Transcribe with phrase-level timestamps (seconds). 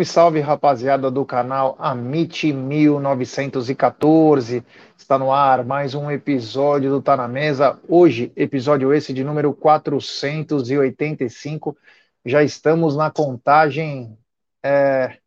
[0.00, 4.62] Salve, salve, rapaziada do canal Amit 1914.
[4.96, 7.78] Está no ar mais um episódio do Tá na Mesa.
[7.88, 11.76] Hoje, episódio esse de número 485.
[12.24, 14.16] Já estamos na contagem,
[14.62, 15.18] é,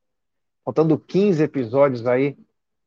[0.63, 2.37] faltando 15 episódios aí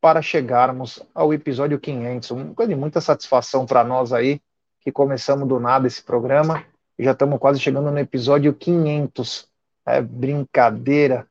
[0.00, 2.30] para chegarmos ao episódio 500.
[2.30, 4.40] Uma coisa de muita satisfação para nós aí,
[4.80, 6.64] que começamos do nada esse programa.
[6.98, 9.46] Já estamos quase chegando no episódio 500.
[9.86, 11.28] É brincadeira.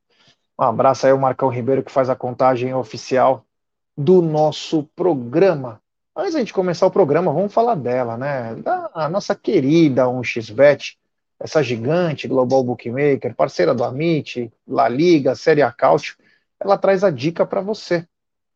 [0.57, 3.45] Um abraço aí ao Marcão Ribeiro que faz a contagem oficial
[3.97, 5.81] do nosso programa.
[6.15, 8.55] Antes da gente começar o programa, vamos falar dela, né?
[8.55, 10.95] Da nossa querida 1xBet,
[11.37, 16.15] essa gigante global bookmaker, parceira do Amit, La Liga, Série A Cautio.
[16.57, 18.07] Ela traz a dica para você.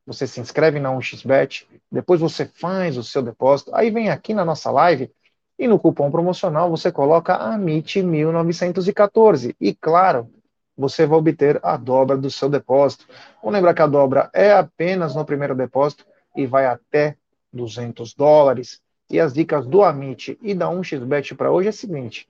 [0.07, 4.45] Você se inscreve na 1xBet, depois você faz o seu depósito, aí vem aqui na
[4.45, 5.11] nossa live
[5.57, 9.53] e no cupom promocional você coloca AMIT1914.
[9.59, 10.31] E claro,
[10.79, 13.05] você vai obter a dobra do seu depósito.
[13.41, 17.17] Vamos lembrar que a dobra é apenas no primeiro depósito e vai até
[17.51, 18.81] 200 dólares.
[19.09, 22.29] E as dicas do Amit e da 1xBet para hoje é a seguinte.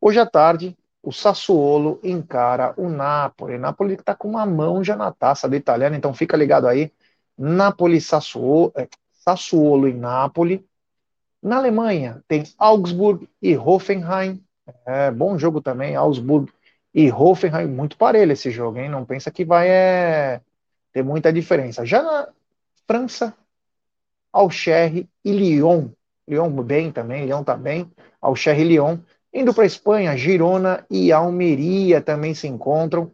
[0.00, 3.56] Hoje à tarde, o Sassuolo encara o Napoli.
[3.56, 6.90] O Napoli está com uma mão já na taça do italiano, então fica ligado aí.
[7.36, 10.64] Napoli, Sassuolo, é, Sassuolo e Napoli.
[11.42, 14.42] Na Alemanha, tem Augsburg e Hoffenheim.
[14.86, 16.50] É, bom jogo também, Augsburg
[16.94, 18.88] e Hoffenheim, muito parelho esse jogo, hein?
[18.88, 20.40] Não pensa que vai é,
[20.92, 21.86] ter muita diferença.
[21.86, 22.28] Já na
[22.86, 23.34] França,
[24.32, 25.88] Alcherre e Lyon.
[26.26, 27.90] Lyon bem também, Lyon tá bem.
[28.22, 28.98] E Lyon.
[29.32, 33.12] Indo para Espanha, Girona e Almeria também se encontram.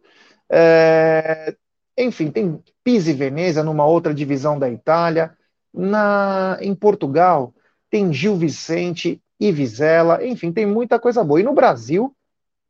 [0.49, 1.55] É,
[1.97, 5.37] enfim, tem Pisa e Veneza numa outra divisão da Itália.
[5.73, 7.53] Na, em Portugal,
[7.91, 10.25] tem Gil Vicente e Vizela.
[10.27, 11.41] Enfim, tem muita coisa boa.
[11.41, 12.15] E no Brasil,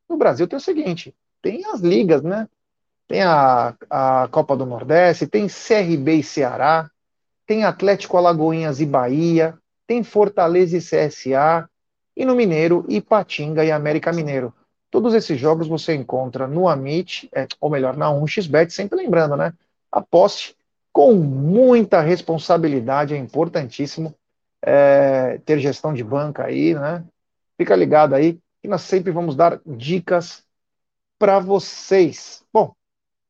[0.08, 2.48] no Brasil tem o seguinte: tem as ligas, né?
[3.08, 6.90] Tem a, a Copa do Nordeste, tem CRB e Ceará,
[7.46, 9.56] tem Atlético Alagoinhas e Bahia,
[9.86, 11.68] tem Fortaleza e CSA,
[12.16, 14.52] e no Mineiro, Ipatinga e América Mineiro.
[14.90, 19.52] Todos esses jogos você encontra no Amit, é, ou melhor, na 1xBet, sempre lembrando, né?
[19.92, 20.56] Aposte
[20.92, 24.14] com muita responsabilidade, é importantíssimo
[24.62, 27.04] é, ter gestão de banca aí, né?
[27.56, 30.44] Fica ligado aí e nós sempre vamos dar dicas
[31.20, 32.44] para vocês.
[32.52, 32.74] Bom,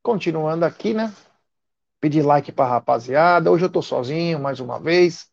[0.02, 1.12] continuando aqui, né?
[2.00, 3.50] Pedir like para a rapaziada.
[3.50, 5.28] Hoje eu estou sozinho mais uma vez,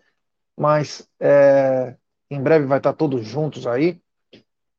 [0.58, 1.96] mas é,
[2.30, 4.02] em breve vai estar tá todos juntos aí.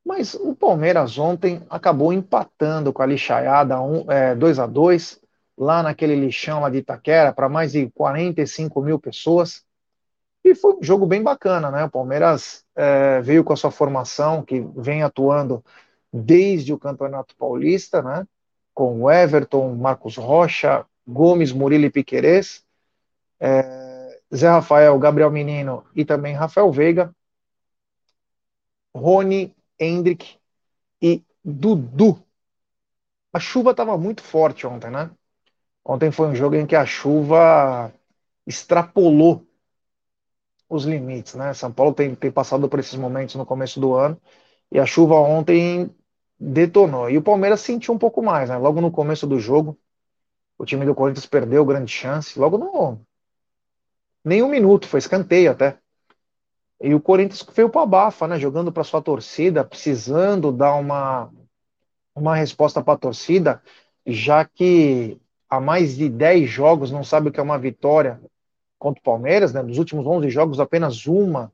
[0.04, 5.22] Mas o Palmeiras ontem acabou empatando com a lixaiada 2 é, dois a 2
[5.56, 9.64] lá naquele lixão lá de Itaquera para mais de 45 mil pessoas.
[10.44, 11.84] E foi um jogo bem bacana, né?
[11.84, 15.64] O Palmeiras é, veio com a sua formação, que vem atuando
[16.12, 18.26] desde o Campeonato Paulista, né?
[18.74, 22.62] Com Everton, Marcos Rocha, Gomes, Murilo e Piquerez,
[23.40, 27.14] é, Zé Rafael, Gabriel Menino e também Rafael Veiga,
[28.94, 30.36] Rony, Hendrick
[31.00, 32.22] e Dudu.
[33.32, 35.10] A chuva estava muito forte ontem, né?
[35.84, 37.92] Ontem foi um jogo em que a chuva
[38.46, 39.46] extrapolou
[40.68, 41.52] os limites, né?
[41.54, 44.20] São Paulo tem, tem passado por esses momentos no começo do ano
[44.70, 45.90] e a chuva ontem
[46.38, 47.10] detonou.
[47.10, 48.56] E o Palmeiras sentiu um pouco mais, né?
[48.56, 49.78] Logo no começo do jogo,
[50.58, 52.38] o time do Corinthians perdeu grande chance.
[52.38, 53.00] Logo no.
[54.24, 55.78] Nenhum minuto, foi escanteio até.
[56.80, 58.38] E o Corinthians veio para a bafa, né?
[58.38, 61.30] Jogando para sua torcida, precisando dar uma,
[62.14, 63.62] uma resposta para a torcida,
[64.06, 68.20] já que há mais de 10 jogos não sabe o que é uma vitória
[68.84, 69.62] contra o Palmeiras, né?
[69.62, 71.50] Dos últimos 11 jogos, apenas uma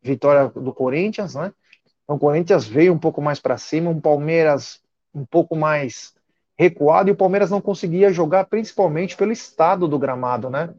[0.00, 1.52] vitória do Corinthians, né?
[2.04, 4.80] Então o Corinthians veio um pouco mais para cima, um Palmeiras
[5.12, 6.14] um pouco mais
[6.56, 10.72] recuado e o Palmeiras não conseguia jogar principalmente pelo estado do gramado, né?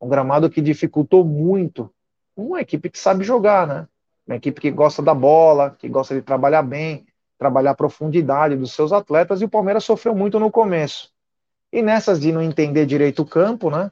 [0.00, 1.92] Um gramado que dificultou muito.
[2.36, 3.88] Uma equipe que sabe jogar, né?
[4.28, 7.04] Uma equipe que gosta da bola, que gosta de trabalhar bem,
[7.36, 11.10] trabalhar a profundidade dos seus atletas e o Palmeiras sofreu muito no começo.
[11.72, 13.90] E nessas de não entender direito o campo, né?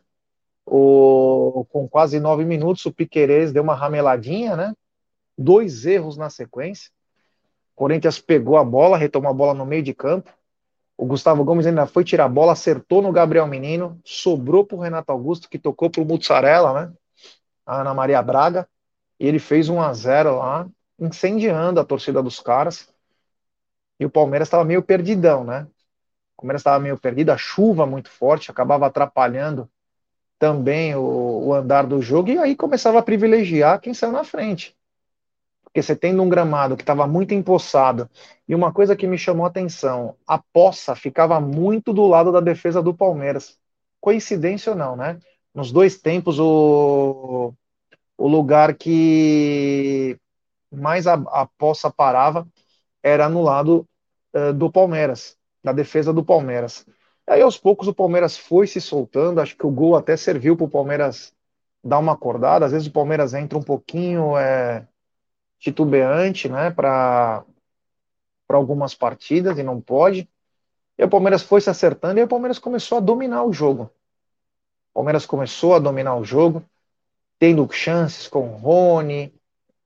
[0.66, 4.75] O, com quase nove minutos, o Piquerez deu uma rameladinha, né?
[5.37, 6.90] Dois erros na sequência.
[7.75, 10.32] O Corinthians pegou a bola, retomou a bola no meio de campo.
[10.96, 14.81] O Gustavo Gomes ainda foi tirar a bola, acertou no Gabriel Menino, sobrou para o
[14.81, 16.93] Renato Augusto, que tocou para o Mussarela, né?
[17.66, 18.69] A Ana Maria Braga.
[19.19, 20.69] E ele fez 1 a 0 lá,
[20.99, 22.88] incendiando a torcida dos caras.
[23.99, 25.66] E o Palmeiras estava meio perdidão, né?
[26.37, 29.69] O Palmeiras estava meio perdido, a chuva muito forte acabava atrapalhando
[30.38, 34.76] também o, o, andar do jogo, e aí começava a privilegiar quem saiu na frente.
[35.62, 38.08] Porque você tendo um gramado que estava muito empossado,
[38.48, 42.40] e uma coisa que me chamou a atenção, a poça ficava muito do lado da
[42.40, 43.58] defesa do Palmeiras.
[44.00, 45.19] Coincidência ou não, né?
[45.54, 47.54] Nos dois tempos, o,
[48.19, 50.19] o lugar que
[50.70, 52.46] mais a, a poça parava
[53.02, 53.87] era no lado
[54.34, 56.87] uh, do Palmeiras, da defesa do Palmeiras.
[57.26, 60.67] Aí aos poucos o Palmeiras foi se soltando, acho que o gol até serviu para
[60.67, 61.35] o Palmeiras
[61.82, 62.67] dar uma acordada.
[62.67, 64.87] Às vezes o Palmeiras entra um pouquinho é,
[65.59, 67.44] titubeante, né, para
[68.49, 70.29] algumas partidas e não pode.
[70.99, 73.91] E o Palmeiras foi se acertando e o Palmeiras começou a dominar o jogo.
[74.91, 76.62] O Palmeiras começou a dominar o jogo,
[77.38, 79.35] tendo chances com o Rony,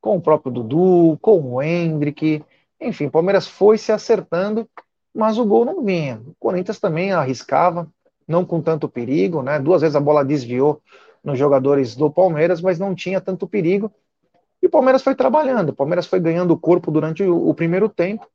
[0.01, 2.45] com o próprio Dudu, com o Hendrick.
[2.81, 4.69] Enfim, o Palmeiras foi se acertando,
[5.19, 6.23] mas o gol não vinha.
[6.25, 7.89] O Corinthians também arriscava,
[8.27, 9.59] não com tanto perigo, né?
[9.59, 10.81] Duas vezes a bola desviou
[11.25, 13.91] nos jogadores do Palmeiras, mas não tinha tanto perigo.
[14.63, 18.29] E o Palmeiras foi trabalhando, o Palmeiras foi ganhando corpo durante o, o primeiro tempo,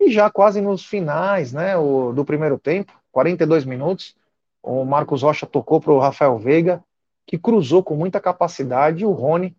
[0.00, 4.16] e já quase nos finais né, o, do primeiro tempo, 42 minutos,
[4.60, 6.82] o Marcos Rocha tocou para o Rafael Veiga,
[7.24, 9.56] que cruzou com muita capacidade, o Rony,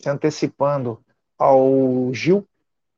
[0.00, 0.98] se antecipando
[1.38, 2.46] ao Gil,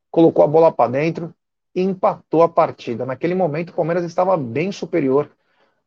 [0.08, 1.34] colocou a bola para dentro
[1.78, 3.06] e empatou a partida.
[3.06, 5.30] Naquele momento, o Palmeiras estava bem superior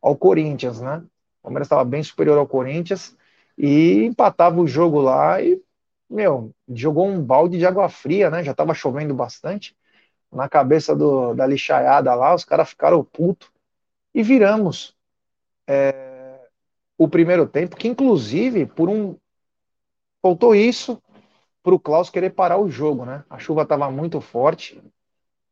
[0.02, 1.04] ao Corinthians, né?
[1.40, 3.16] O Palmeiras estava bem superior ao Corinthians
[3.58, 5.62] e empatava o jogo lá e,
[6.10, 8.42] meu, jogou um balde de água fria, né?
[8.42, 9.76] Já estava chovendo bastante
[10.32, 13.52] na cabeça do, da lixaiada lá, os caras ficaram putos
[14.16, 14.96] e viramos
[15.68, 16.40] é,
[16.98, 19.18] o primeiro tempo, que inclusive por um
[20.22, 21.02] faltou isso
[21.62, 23.26] para o Klaus querer parar o jogo, né?
[23.30, 24.82] A chuva estava muito forte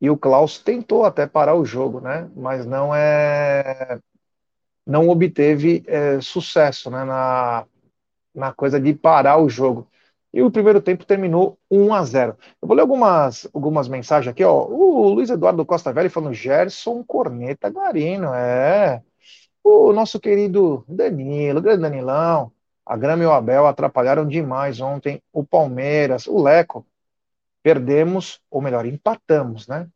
[0.01, 2.29] e o Klaus tentou até parar o jogo, né?
[2.35, 3.99] Mas não é
[4.85, 7.03] não obteve é, sucesso, né?
[7.03, 7.65] Na,
[8.33, 9.87] na coisa de parar o jogo.
[10.33, 12.37] E o primeiro tempo terminou 1 a 0.
[12.61, 14.65] Eu vou ler algumas, algumas mensagens aqui, ó.
[14.67, 19.01] O Luiz Eduardo Costa Velho falando Gerson Corneta Garino, é.
[19.63, 22.51] O nosso querido Danilo, grande Danilão.
[22.85, 26.85] A Grama e o Abel atrapalharam demais ontem o Palmeiras, o Leco.
[27.63, 29.87] Perdemos, ou melhor, empatamos, né?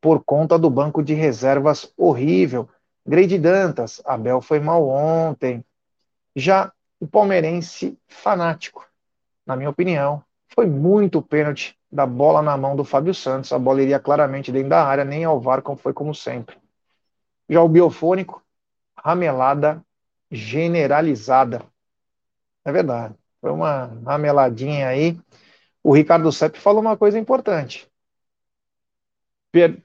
[0.00, 2.68] Por conta do banco de reservas horrível.
[3.06, 5.64] Grade Dantas, Abel foi mal ontem.
[6.36, 8.88] Já o palmeirense fanático
[9.48, 10.22] na minha opinião,
[10.54, 13.50] foi muito pênalti da bola na mão do Fábio Santos.
[13.50, 16.58] A bola iria claramente dentro da área, nem ao VAR, como foi como sempre.
[17.48, 18.42] Já o biofônico,
[18.94, 19.82] ramelada
[20.30, 21.62] generalizada.
[22.62, 23.14] É verdade.
[23.40, 25.18] Foi uma rameladinha aí.
[25.88, 27.90] O Ricardo Sepp falou uma coisa importante.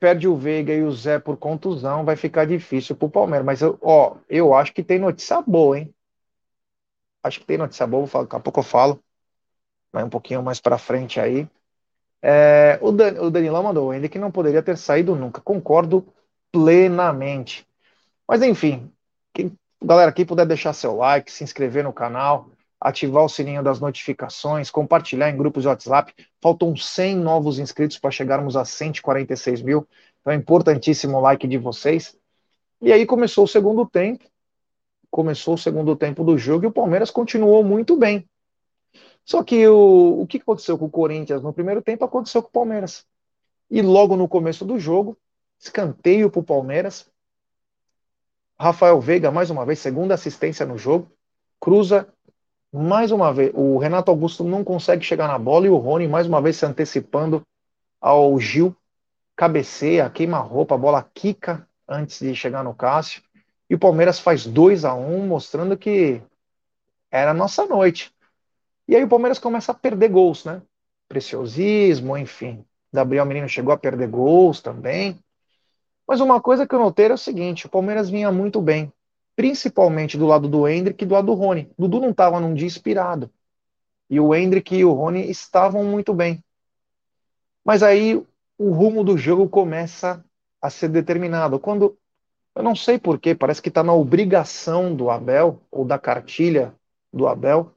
[0.01, 3.45] Perde o Veiga e o Zé por contusão, vai ficar difícil pro Palmeiras.
[3.45, 5.95] Mas, ó, eu acho que tem notícia boa, hein?
[7.23, 9.01] Acho que tem notícia boa, daqui a pouco eu falo
[9.93, 11.47] vai um pouquinho mais para frente aí.
[12.21, 15.39] É, o, Dan, o Danilão mandou ainda que não poderia ter saído nunca.
[15.39, 16.05] Concordo
[16.51, 17.65] plenamente.
[18.27, 18.91] Mas enfim,
[19.33, 22.49] quem, galera, quem puder deixar seu like, se inscrever no canal,
[22.83, 26.13] ativar o sininho das notificações, compartilhar em grupos de WhatsApp.
[26.41, 29.87] Faltam 100 novos inscritos para chegarmos a 146 mil.
[30.19, 32.17] Então é importantíssimo o like de vocês.
[32.81, 34.25] E aí começou o segundo tempo.
[35.09, 38.27] Começou o segundo tempo do jogo e o Palmeiras continuou muito bem.
[39.23, 42.51] Só que o, o que aconteceu com o Corinthians no primeiro tempo aconteceu com o
[42.51, 43.05] Palmeiras.
[43.71, 45.17] E logo no começo do jogo,
[45.57, 47.09] escanteio para o Palmeiras.
[48.59, 51.09] Rafael Veiga, mais uma vez, segunda assistência no jogo.
[51.61, 52.12] Cruza
[52.73, 53.51] mais uma vez.
[53.53, 56.65] O Renato Augusto não consegue chegar na bola e o Rony, mais uma vez, se
[56.65, 57.43] antecipando
[58.01, 58.75] ao Gil.
[59.35, 63.21] Cabeceia, queima roupa, a bola quica antes de chegar no Cássio.
[63.69, 66.21] E o Palmeiras faz 2 a 1 um, mostrando que
[67.11, 68.11] era nossa noite.
[68.87, 70.61] E aí o Palmeiras começa a perder gols, né?
[71.07, 72.65] Preciosismo, enfim.
[72.91, 75.19] Gabriel Menino chegou a perder gols também.
[76.07, 78.91] Mas uma coisa que eu notei é o seguinte: o Palmeiras vinha muito bem,
[79.35, 81.69] principalmente do lado do Hendrick e do lado do Rony.
[81.77, 83.29] Dudu não estava num dia inspirado.
[84.09, 86.43] E o Hendrick e o Rony estavam muito bem.
[87.63, 88.15] Mas aí
[88.57, 90.23] o rumo do jogo começa
[90.61, 91.59] a ser determinado.
[91.59, 91.97] Quando
[92.55, 96.73] eu não sei porquê, parece que está na obrigação do Abel, ou da cartilha
[97.11, 97.71] do Abel,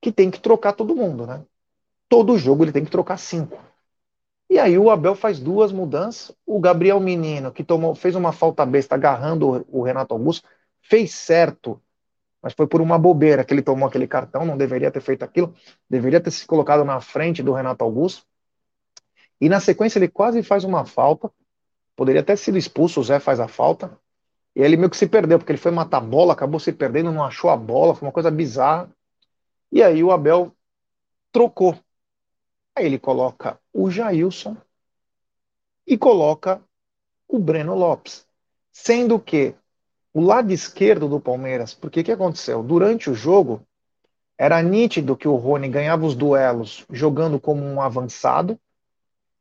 [0.00, 1.42] que tem que trocar todo mundo, né?
[2.08, 3.58] Todo jogo ele tem que trocar cinco.
[4.48, 6.34] E aí o Abel faz duas mudanças.
[6.44, 10.46] O Gabriel Menino, que tomou, fez uma falta besta agarrando o Renato Augusto,
[10.82, 11.80] fez certo,
[12.42, 15.54] mas foi por uma bobeira que ele tomou aquele cartão, não deveria ter feito aquilo,
[15.88, 18.26] deveria ter se colocado na frente do Renato Augusto.
[19.40, 21.30] E na sequência ele quase faz uma falta,
[21.96, 23.98] poderia ter sido expulso, o Zé faz a falta.
[24.54, 27.12] E ele meio que se perdeu, porque ele foi matar a bola, acabou se perdendo,
[27.12, 28.90] não achou a bola, foi uma coisa bizarra.
[29.70, 30.54] E aí o Abel
[31.30, 31.78] trocou.
[32.74, 34.56] Aí ele coloca o Jailson
[35.86, 36.62] e coloca
[37.26, 38.26] o Breno Lopes.
[38.70, 39.54] Sendo que
[40.14, 42.62] o lado esquerdo do Palmeiras, porque o que aconteceu?
[42.62, 43.62] Durante o jogo,
[44.36, 48.58] era nítido que o Rony ganhava os duelos jogando como um avançado,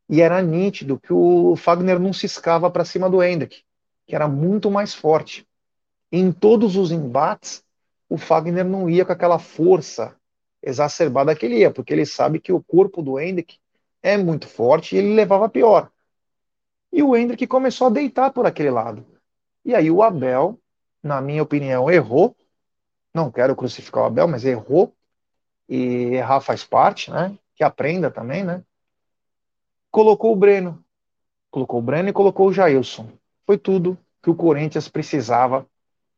[0.10, 3.64] e era nítido que o Fagner não ciscava para cima do Hendrick,
[4.06, 5.48] que era muito mais forte.
[6.12, 7.64] Em todos os embates,
[8.10, 10.14] o Fagner não ia com aquela força
[10.62, 13.58] exacerbada que ele ia, porque ele sabe que o corpo do Hendrick
[14.04, 15.90] é muito forte e ele levava pior.
[16.92, 19.06] E o Hendrick começou a deitar por aquele lado.
[19.64, 20.60] E aí o Abel,
[21.04, 22.36] na minha opinião, errou.
[23.14, 24.94] Não quero crucificar o Abel, mas errou.
[25.68, 27.38] E errar faz parte, né?
[27.56, 28.64] Que aprenda também, né?
[29.90, 30.84] Colocou o Breno.
[31.50, 33.10] Colocou o Breno e colocou o Jailson.
[33.46, 35.66] Foi tudo que o Corinthians precisava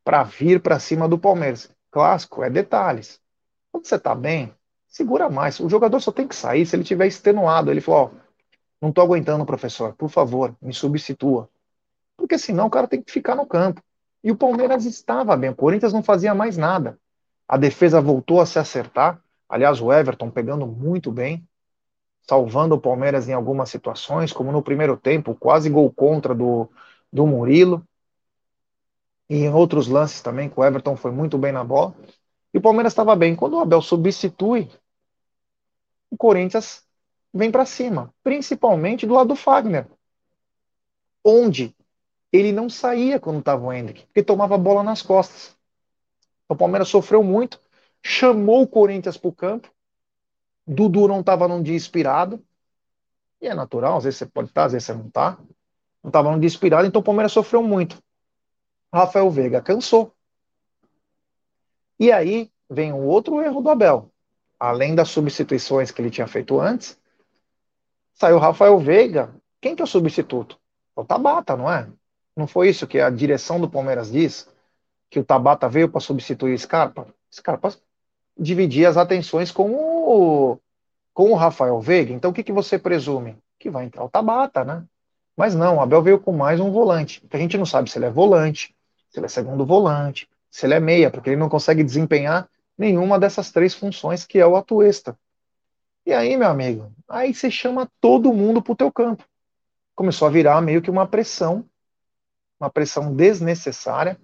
[0.04, 1.72] para vir para cima do Palmeiras.
[1.90, 3.20] Clássico, é detalhes.
[3.72, 4.54] Quando você tá bem,
[4.88, 5.60] segura mais.
[5.60, 7.72] O jogador só tem que sair se ele tiver extenuado.
[7.72, 8.24] Ele falou: ó,
[8.82, 11.50] não tô aguentando, professor, por favor, me substitua.
[12.18, 13.82] Porque senão o cara tem que ficar no campo.
[14.24, 16.98] E o Palmeiras estava bem, o Corinthians não fazia mais nada.
[17.48, 19.22] A defesa voltou a se acertar.
[19.50, 21.46] Aliás, o Everton pegando muito bem,
[22.28, 26.70] salvando o Palmeiras em algumas situações, como no primeiro tempo, quase gol contra do,
[27.12, 27.86] do Murilo.
[29.30, 31.94] E em outros lances também, que o Everton foi muito bem na bola.
[32.54, 33.36] E o Palmeiras estava bem.
[33.36, 34.70] Quando o Abel substitui,
[36.10, 36.84] o Corinthians
[37.34, 39.88] vem para cima, principalmente do lado do Fagner,
[41.26, 41.76] onde
[42.34, 45.56] ele não saía quando estava o Hendrick, porque tomava a bola nas costas.
[46.50, 47.62] O Palmeiras sofreu muito,
[48.02, 49.70] chamou o Corinthians para o campo,
[50.66, 52.44] Dudu não estava num dia inspirado,
[53.40, 55.38] e é natural, às vezes você pode estar, tá, às vezes você não está.
[56.02, 58.02] Não estava num dia inspirado, então o Palmeiras sofreu muito.
[58.92, 60.14] Rafael Veiga cansou.
[62.00, 64.10] E aí vem o outro erro do Abel.
[64.60, 66.98] Além das substituições que ele tinha feito antes,
[68.14, 69.34] saiu Rafael Veiga.
[69.60, 70.58] Quem que é o substituto?
[70.96, 71.90] É o Tabata, não é?
[72.36, 74.48] Não foi isso que a direção do Palmeiras diz?
[75.10, 77.08] Que o Tabata veio para substituir Scarpa?
[77.32, 77.74] Scarpa
[78.38, 80.60] dividir as atenções com o,
[81.14, 82.12] com o Rafael Veiga.
[82.14, 83.38] Então o que, que você presume?
[83.60, 84.84] Que vai entrar o Tabata, né?
[85.36, 87.24] Mas não, o Abel veio com mais um volante.
[87.32, 88.76] A gente não sabe se ele é volante,
[89.10, 92.48] se ele é segundo volante, se ele é meia, porque ele não consegue desempenhar
[92.78, 95.18] nenhuma dessas três funções que é o atuesta.
[96.06, 99.24] E aí, meu amigo, aí você chama todo mundo para o teu campo.
[99.96, 101.66] Começou a virar meio que uma pressão,
[102.64, 104.18] uma pressão desnecessária.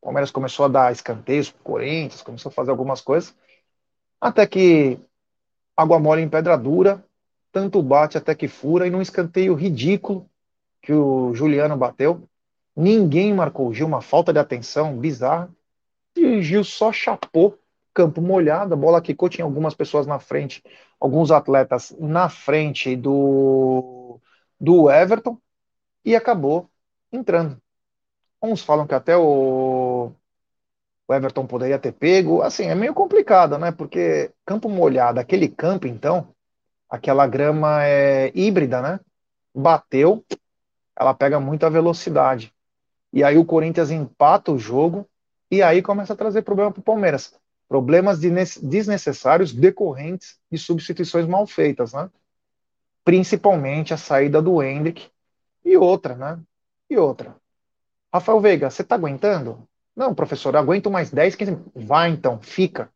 [0.00, 3.36] O Palmeiras começou a dar escanteios para o Corinthians, começou a fazer algumas coisas,
[4.20, 4.98] até que
[5.76, 7.04] água mole em pedra dura,
[7.52, 10.28] tanto bate até que fura, e num escanteio ridículo
[10.80, 12.28] que o Juliano bateu,
[12.74, 15.48] ninguém marcou Gil, uma falta de atenção bizarra.
[16.16, 17.58] E o Gil só chapou,
[17.94, 20.64] campo molhado, a bola quicou, tinha algumas pessoas na frente,
[20.98, 24.18] alguns atletas na frente do,
[24.58, 25.38] do Everton,
[26.04, 26.68] e acabou
[27.12, 27.61] entrando.
[28.42, 30.12] Uns falam que até o,
[31.06, 32.42] o Everton poderia ter pego.
[32.42, 33.70] Assim, é meio complicado, né?
[33.70, 36.28] Porque campo molhado, aquele campo, então,
[36.90, 39.00] aquela grama é híbrida, né?
[39.54, 40.24] Bateu,
[40.98, 42.52] ela pega muita velocidade.
[43.12, 45.06] E aí o Corinthians empata o jogo
[45.50, 47.34] e aí começa a trazer problema para o Palmeiras.
[47.68, 52.10] Problemas desnecessários decorrentes de substituições mal feitas, né?
[53.04, 55.10] Principalmente a saída do Hendrick
[55.64, 56.40] e outra, né?
[56.88, 57.36] E outra.
[58.12, 59.66] Rafael Veiga, você tá aguentando?
[59.96, 61.58] Não, professor, aguento mais 10, 15.
[61.74, 62.90] Vai então, fica.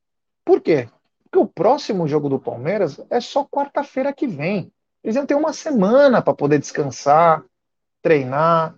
[0.45, 0.89] Por quê?
[1.25, 4.71] Porque o próximo jogo do Palmeiras é só quarta-feira que vem.
[5.03, 7.45] Eles iam ter uma semana para poder descansar,
[8.03, 8.75] treinar.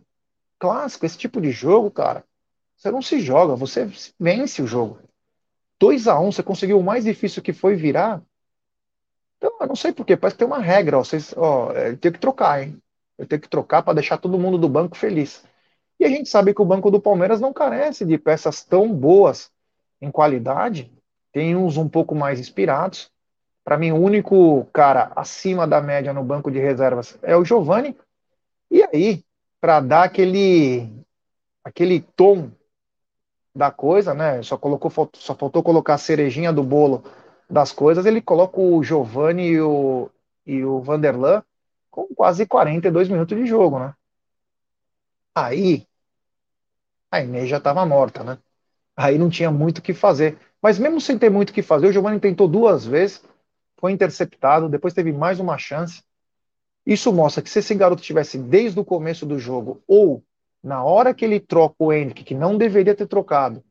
[0.60, 2.24] Clássico, esse tipo de jogo, cara,
[2.76, 4.98] você não se joga, você vence o jogo.
[5.78, 8.20] 2 a 1 um, você conseguiu o mais difícil que foi virar.
[9.36, 12.12] Então, eu não sei porquê, parece que tem uma regra, ó, vocês, ó, eu tenho
[12.12, 12.80] que trocar, hein?
[13.16, 15.44] Eu tenho que trocar para deixar todo mundo do banco feliz.
[15.98, 19.50] E a gente sabe que o banco do Palmeiras não carece de peças tão boas
[20.00, 20.92] em qualidade,
[21.32, 23.10] tem uns um pouco mais inspirados.
[23.64, 27.96] Para mim, o único cara acima da média no banco de reservas é o Giovani.
[28.70, 29.24] E aí,
[29.60, 30.88] para dar aquele
[31.64, 32.50] aquele tom
[33.54, 34.42] da coisa, né?
[34.42, 37.02] Só colocou, só faltou colocar a cerejinha do bolo
[37.50, 38.06] das coisas.
[38.06, 40.10] Ele coloca o Giovani e o,
[40.46, 41.42] e o Vanderlan
[41.90, 43.94] com quase 42 minutos de jogo, né?
[45.34, 45.87] Aí
[47.10, 48.38] a Inês já estava morta, né?
[48.96, 50.38] Aí não tinha muito o que fazer.
[50.60, 53.22] Mas mesmo sem ter muito o que fazer, o Giovani tentou duas vezes,
[53.76, 56.02] foi interceptado, depois teve mais uma chance.
[56.84, 60.22] Isso mostra que se esse garoto tivesse desde o começo do jogo ou
[60.62, 63.62] na hora que ele troca o Henrique, que não deveria ter trocado,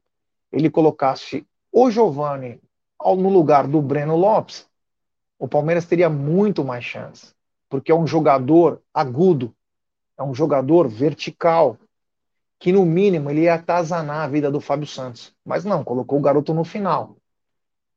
[0.51, 2.61] ele colocasse o Giovani
[3.03, 4.67] no lugar do Breno Lopes,
[5.37, 7.33] o Palmeiras teria muito mais chance,
[7.69, 9.53] porque é um jogador agudo,
[10.17, 11.77] é um jogador vertical,
[12.59, 15.33] que no mínimo ele ia atazanar a vida do Fábio Santos.
[15.45, 17.15] Mas não, colocou o garoto no final.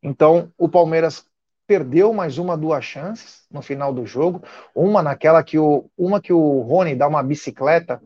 [0.02, 1.26] Então, o Palmeiras
[1.66, 4.42] perdeu mais uma, duas chances no final do jogo.
[4.74, 8.02] Uma naquela que o, uma que o Rony dá uma bicicleta,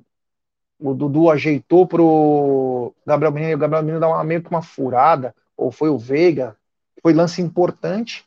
[0.79, 4.63] o Dudu ajeitou pro Gabriel Menino, e o Gabriel Menino dá uma, meio que uma
[4.63, 6.57] furada, ou foi o Veiga,
[7.03, 8.25] foi lance importante.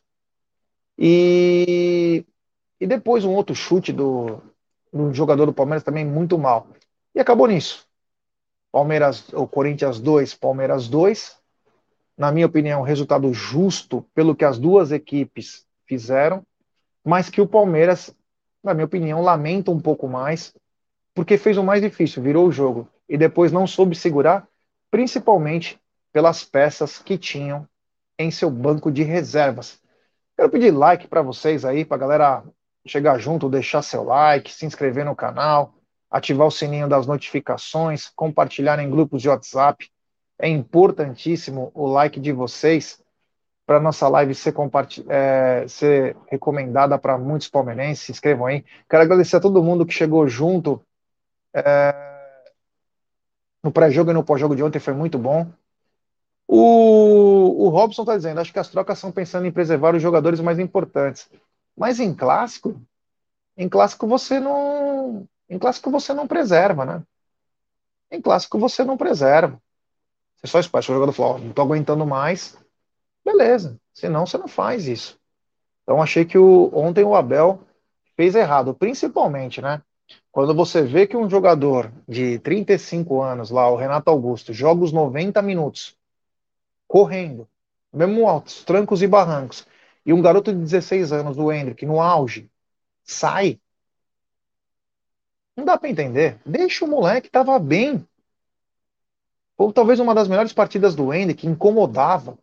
[0.98, 2.24] E,
[2.80, 4.42] e depois um outro chute do,
[4.92, 6.66] do jogador do Palmeiras também muito mal.
[7.14, 7.87] E acabou nisso.
[8.70, 11.38] Palmeiras, o Corinthians 2, Palmeiras 2
[12.18, 16.44] na minha opinião, resultado justo pelo que as duas equipes fizeram,
[17.04, 18.12] mas que o Palmeiras,
[18.62, 20.52] na minha opinião, lamenta um pouco mais,
[21.14, 24.48] porque fez o mais difícil, virou o jogo, e depois não soube segurar,
[24.90, 25.80] principalmente
[26.12, 27.68] pelas peças que tinham
[28.18, 29.80] em seu banco de reservas.
[30.36, 32.44] Quero pedir like para vocês aí, para a galera
[32.84, 35.72] chegar junto, deixar seu like, se inscrever no canal,
[36.10, 39.90] ativar o sininho das notificações, compartilhar em grupos de WhatsApp
[40.38, 43.02] é importantíssimo o like de vocês
[43.66, 44.54] para nossa live ser,
[45.08, 48.04] é, ser recomendada para muitos palmeirenses.
[48.04, 48.64] Se inscrevam aí.
[48.88, 50.80] Quero agradecer a todo mundo que chegou junto
[51.52, 51.94] é,
[53.62, 55.46] no pré-jogo e no pós-jogo de ontem, foi muito bom.
[56.46, 60.40] O, o Robson está dizendo: acho que as trocas são pensando em preservar os jogadores
[60.40, 61.28] mais importantes.
[61.76, 62.80] Mas em clássico,
[63.56, 65.28] em clássico você não.
[65.48, 67.02] Em clássico você não preserva, né?
[68.10, 69.60] Em clássico você não preserva.
[70.36, 70.80] Você só espera.
[70.80, 72.56] O jogador falar, oh, não tô aguentando mais,
[73.24, 73.78] beleza.
[73.92, 75.18] Senão você não faz isso.
[75.82, 77.60] Então achei que o, ontem o Abel
[78.16, 79.82] fez errado, principalmente, né?
[80.30, 84.92] Quando você vê que um jogador de 35 anos, lá, o Renato Augusto, joga os
[84.92, 85.96] 90 minutos,
[86.86, 87.48] correndo,
[87.92, 89.66] mesmo altos, trancos e barrancos,
[90.04, 92.50] e um garoto de 16 anos, o Hendrick, no auge,
[93.02, 93.60] sai.
[95.58, 96.38] Não dá para entender.
[96.46, 98.06] Deixa o moleque, tava bem.
[99.56, 102.38] Ou talvez uma das melhores partidas do Ender, que incomodava.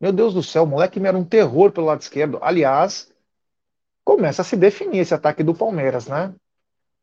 [0.00, 2.38] Meu Deus do céu, o moleque me era um terror pelo lado esquerdo.
[2.40, 3.12] Aliás,
[4.02, 6.34] começa a se definir esse ataque do Palmeiras, né?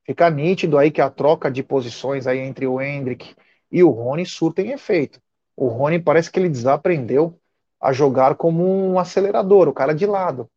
[0.03, 3.35] Fica nítido aí que a troca de posições aí entre o Hendrick
[3.71, 5.21] e o Rony surtem efeito.
[5.55, 7.39] O Rony parece que ele desaprendeu
[7.79, 10.49] a jogar como um acelerador, o cara de lado.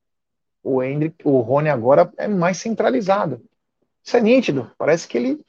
[0.62, 3.42] O Hendrick, o Rony agora é mais centralizado.
[4.07, 4.71] Isso é nítido.
[4.79, 5.40] Parece que ele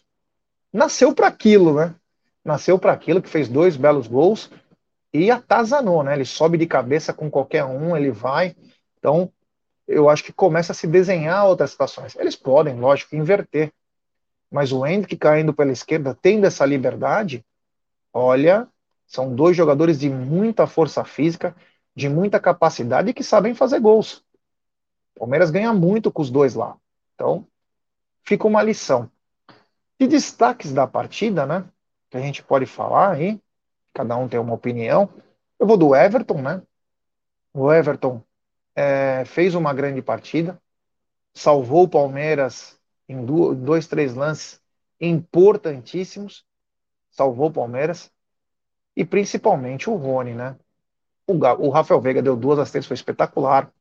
[0.73, 1.95] nasceu para aquilo, né?
[2.47, 4.49] nasceu para aquilo, que fez dois belos gols
[5.13, 6.13] e atazanou, né?
[6.15, 8.55] Ele sobe de cabeça com qualquer um, ele vai.
[8.97, 9.29] Então,
[9.85, 12.15] eu acho que começa a se desenhar outras situações.
[12.15, 13.71] Eles podem, lógico, inverter.
[14.49, 17.45] Mas o Hendrick caindo pela esquerda, tendo essa liberdade,
[18.13, 18.65] olha,
[19.05, 21.53] são dois jogadores de muita força física,
[21.93, 24.23] de muita capacidade e que sabem fazer gols.
[25.15, 26.77] O Palmeiras ganha muito com os dois lá.
[27.13, 27.45] Então,
[28.27, 29.09] fica uma lição.
[29.97, 31.65] De destaques da partida, né?
[32.09, 33.41] que a gente pode falar aí,
[33.93, 35.09] cada um tem uma opinião.
[35.57, 36.61] Eu vou do Everton, né?
[37.53, 38.21] O Everton
[38.75, 40.61] é, fez uma grande partida,
[41.33, 44.61] salvou o Palmeiras em dois, três lances
[44.99, 46.45] importantíssimos,
[47.09, 48.11] salvou o Palmeiras,
[48.95, 50.57] e principalmente o Rony, né?
[51.25, 53.71] O, o Rafael Veiga deu duas assistências, foi espetacular,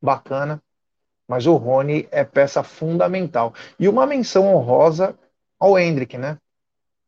[0.00, 0.62] bacana,
[1.28, 3.52] mas o Rony é peça fundamental.
[3.78, 5.18] E uma menção honrosa
[5.58, 6.38] ao Hendrick, né?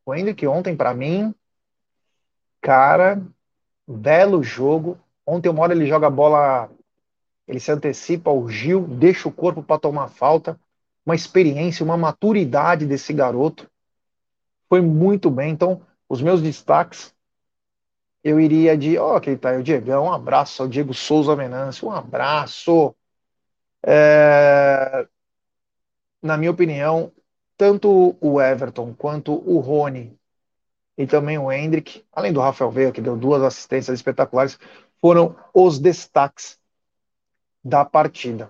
[0.05, 1.33] O Hendrick ontem, para mim,
[2.61, 3.21] cara,
[3.87, 4.97] belo jogo.
[5.25, 6.69] Ontem, uma hora ele joga a bola,
[7.47, 10.59] ele se antecipa ao Gil, deixa o corpo para tomar falta.
[11.05, 13.69] Uma experiência, uma maturidade desse garoto.
[14.67, 15.51] Foi muito bem.
[15.51, 17.13] Então, os meus destaques,
[18.23, 18.97] eu iria de.
[18.97, 22.95] Ó, oh, que tá aí, o Diegão, um abraço ao Diego Souza Menance, um abraço.
[23.83, 25.07] É...
[26.21, 27.11] Na minha opinião,
[27.57, 30.17] tanto o Everton quanto o Rony
[30.97, 34.59] e também o Hendrick, além do Rafael Veiga, que deu duas assistências espetaculares,
[35.01, 36.59] foram os destaques
[37.63, 38.49] da partida.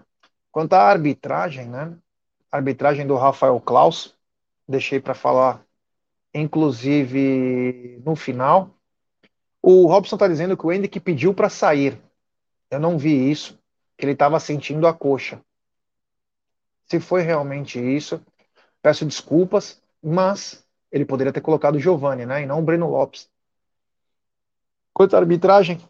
[0.52, 1.96] Quanto à arbitragem, né?
[2.52, 4.16] A arbitragem do Rafael Klaus,
[4.68, 5.64] deixei para falar,
[6.34, 8.72] inclusive no final.
[9.62, 12.02] O Robson está dizendo que o Hendrick pediu para sair.
[12.72, 13.59] Eu não vi isso,
[14.00, 15.40] ele estava sentindo a coxa.
[16.88, 18.20] Se foi realmente isso,
[18.82, 22.44] Peço desculpas, mas ele poderia ter colocado o Giovani, né?
[22.44, 23.30] E não o Breno Lopes.
[24.94, 25.82] Quanto à arbitragem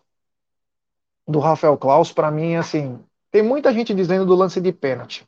[1.27, 2.99] do Rafael Klaus, para mim, assim,
[3.31, 5.27] tem muita gente dizendo do lance de pênalti.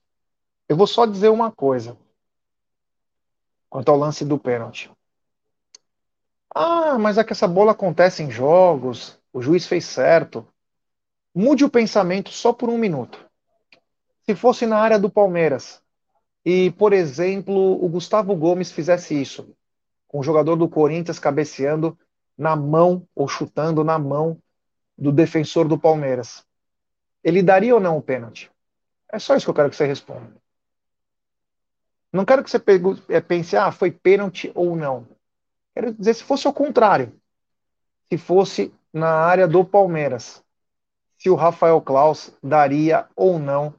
[0.67, 1.95] Eu vou só dizer uma coisa.
[3.69, 4.91] Quanto ao lance do pênalti.
[6.53, 10.45] Ah, mas é que essa bola acontece em jogos, o juiz fez certo.
[11.33, 13.25] Mude o pensamento só por um minuto.
[14.25, 15.81] Se fosse na área do Palmeiras
[16.45, 19.55] e, por exemplo, o Gustavo Gomes fizesse isso,
[20.07, 21.97] com o jogador do Corinthians cabeceando
[22.37, 24.37] na mão ou chutando na mão
[24.97, 26.45] do defensor do Palmeiras,
[27.23, 28.51] ele daria ou não o pênalti?
[29.11, 30.35] É só isso que eu quero que você responda.
[32.11, 32.61] Não quero que você
[33.09, 35.07] é, pense, ah, foi pênalti ou não.
[35.73, 37.13] Quero dizer, se fosse o contrário,
[38.09, 40.43] se fosse na área do Palmeiras,
[41.21, 43.75] se o Rafael Klaus daria ou não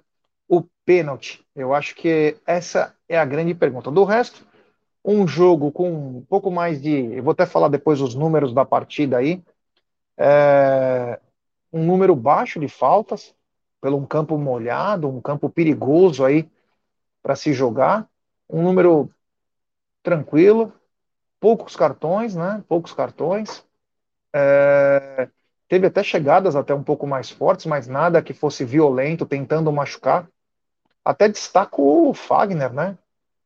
[0.49, 1.45] o pênalti.
[1.57, 3.91] Eu acho que essa é a grande pergunta.
[3.91, 4.47] Do resto,
[5.05, 7.13] um jogo com um pouco mais de.
[7.17, 9.43] Eu vou até falar depois os números da partida aí.
[10.17, 11.19] É,
[11.73, 13.35] um número baixo de faltas,
[13.81, 16.49] pelo um campo molhado, um campo perigoso aí
[17.25, 18.09] para se jogar.
[18.49, 19.11] Um número
[20.01, 20.73] tranquilo,
[21.41, 22.63] poucos cartões, né?
[22.69, 23.67] Poucos cartões.
[24.33, 25.29] É,
[25.73, 30.29] teve até chegadas até um pouco mais fortes, mas nada que fosse violento, tentando machucar.
[31.03, 32.99] Até destaco o Fagner, né?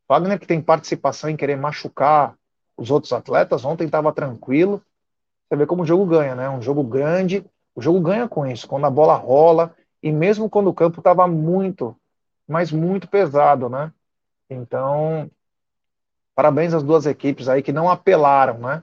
[0.08, 2.34] Fagner que tem participação em querer machucar
[2.76, 4.82] os outros atletas, ontem estava tranquilo.
[5.48, 6.50] Você vê como o jogo ganha, né?
[6.50, 10.66] Um jogo grande, o jogo ganha com isso, quando a bola rola, e mesmo quando
[10.66, 11.96] o campo estava muito,
[12.48, 13.92] mas muito pesado, né?
[14.50, 15.30] Então,
[16.34, 18.82] parabéns às duas equipes aí que não apelaram, né?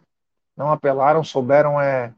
[0.56, 2.13] Não apelaram, souberam é,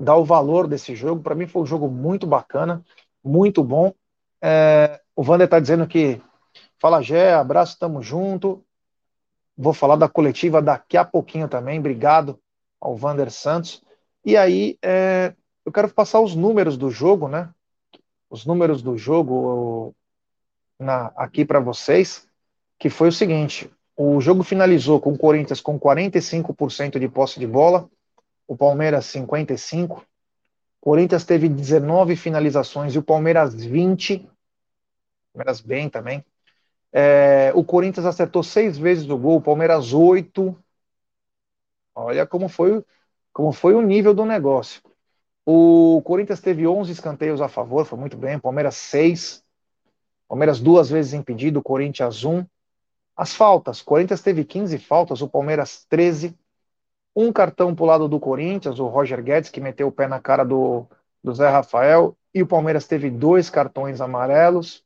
[0.00, 1.22] dar o valor desse jogo.
[1.22, 2.82] Para mim foi um jogo muito bacana,
[3.22, 3.92] muito bom.
[4.40, 6.20] É, o Vander está dizendo que
[6.78, 8.64] fala Gé, abraço, tamo junto.
[9.56, 11.78] Vou falar da coletiva daqui a pouquinho também.
[11.78, 12.40] Obrigado
[12.80, 13.82] ao Vander Santos.
[14.24, 15.34] E aí, é,
[15.66, 17.50] eu quero passar os números do jogo, né?
[18.30, 19.94] Os números do jogo
[20.78, 22.26] na, aqui para vocês,
[22.78, 27.46] que foi o seguinte: o jogo finalizou com o Corinthians com 45% de posse de
[27.46, 27.86] bola,
[28.50, 30.04] o Palmeiras 55%, o
[30.80, 34.28] Corinthians teve 19 finalizações e o Palmeiras 20.
[35.32, 36.24] Palmeiras bem também.
[36.92, 40.58] É, o Corinthians acertou seis vezes o gol, o Palmeiras oito.
[41.94, 42.84] Olha como foi,
[43.32, 44.82] como foi o nível do negócio.
[45.46, 48.36] O Corinthians teve 11 escanteios a favor, foi muito bem.
[48.36, 49.44] Palmeiras 6.
[50.26, 52.44] Palmeiras duas vezes impedido, Corinthians 1.
[53.16, 56.36] As faltas, Corinthians teve 15 faltas, o Palmeiras 13.
[57.14, 60.44] Um cartão pro lado do Corinthians, o Roger Guedes, que meteu o pé na cara
[60.44, 60.86] do,
[61.22, 62.16] do Zé Rafael.
[62.32, 64.84] E o Palmeiras teve dois cartões amarelos.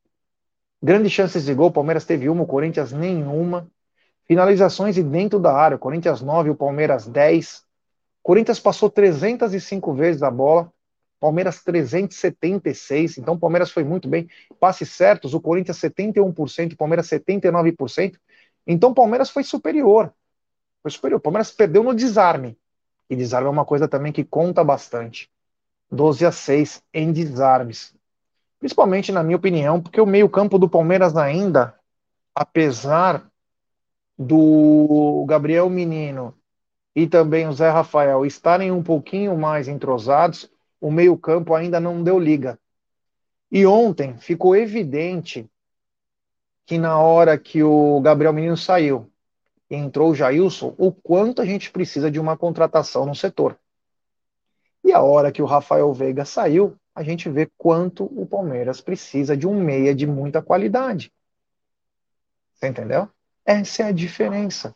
[0.82, 3.68] Grandes chances de gol, o Palmeiras teve uma, o Corinthians nenhuma.
[4.26, 7.62] Finalizações e dentro da área, o Corinthians 9, o Palmeiras 10.
[8.22, 10.72] Corinthians passou 305 vezes a bola,
[11.20, 14.28] Palmeiras 376, então o Palmeiras foi muito bem.
[14.58, 18.18] Passes certos, o Corinthians 71%, o Palmeiras 79%.
[18.66, 20.12] Então o Palmeiras foi superior.
[20.84, 21.16] Foi superior.
[21.16, 22.58] O Palmeiras perdeu no desarme.
[23.08, 25.30] E desarme é uma coisa também que conta bastante.
[25.90, 27.94] 12 a 6 em desarmes.
[28.58, 31.74] Principalmente, na minha opinião, porque o meio-campo do Palmeiras ainda,
[32.34, 33.26] apesar
[34.18, 36.34] do Gabriel Menino
[36.94, 42.18] e também o Zé Rafael estarem um pouquinho mais entrosados, o meio-campo ainda não deu
[42.18, 42.58] liga.
[43.50, 45.48] E ontem ficou evidente
[46.66, 49.10] que na hora que o Gabriel Menino saiu
[49.70, 53.58] entrou o Jailson, o quanto a gente precisa de uma contratação no setor.
[54.82, 59.36] E a hora que o Rafael Veiga saiu, a gente vê quanto o Palmeiras precisa
[59.36, 61.12] de um meia de muita qualidade.
[62.52, 63.08] Você entendeu?
[63.44, 64.74] Essa é a diferença.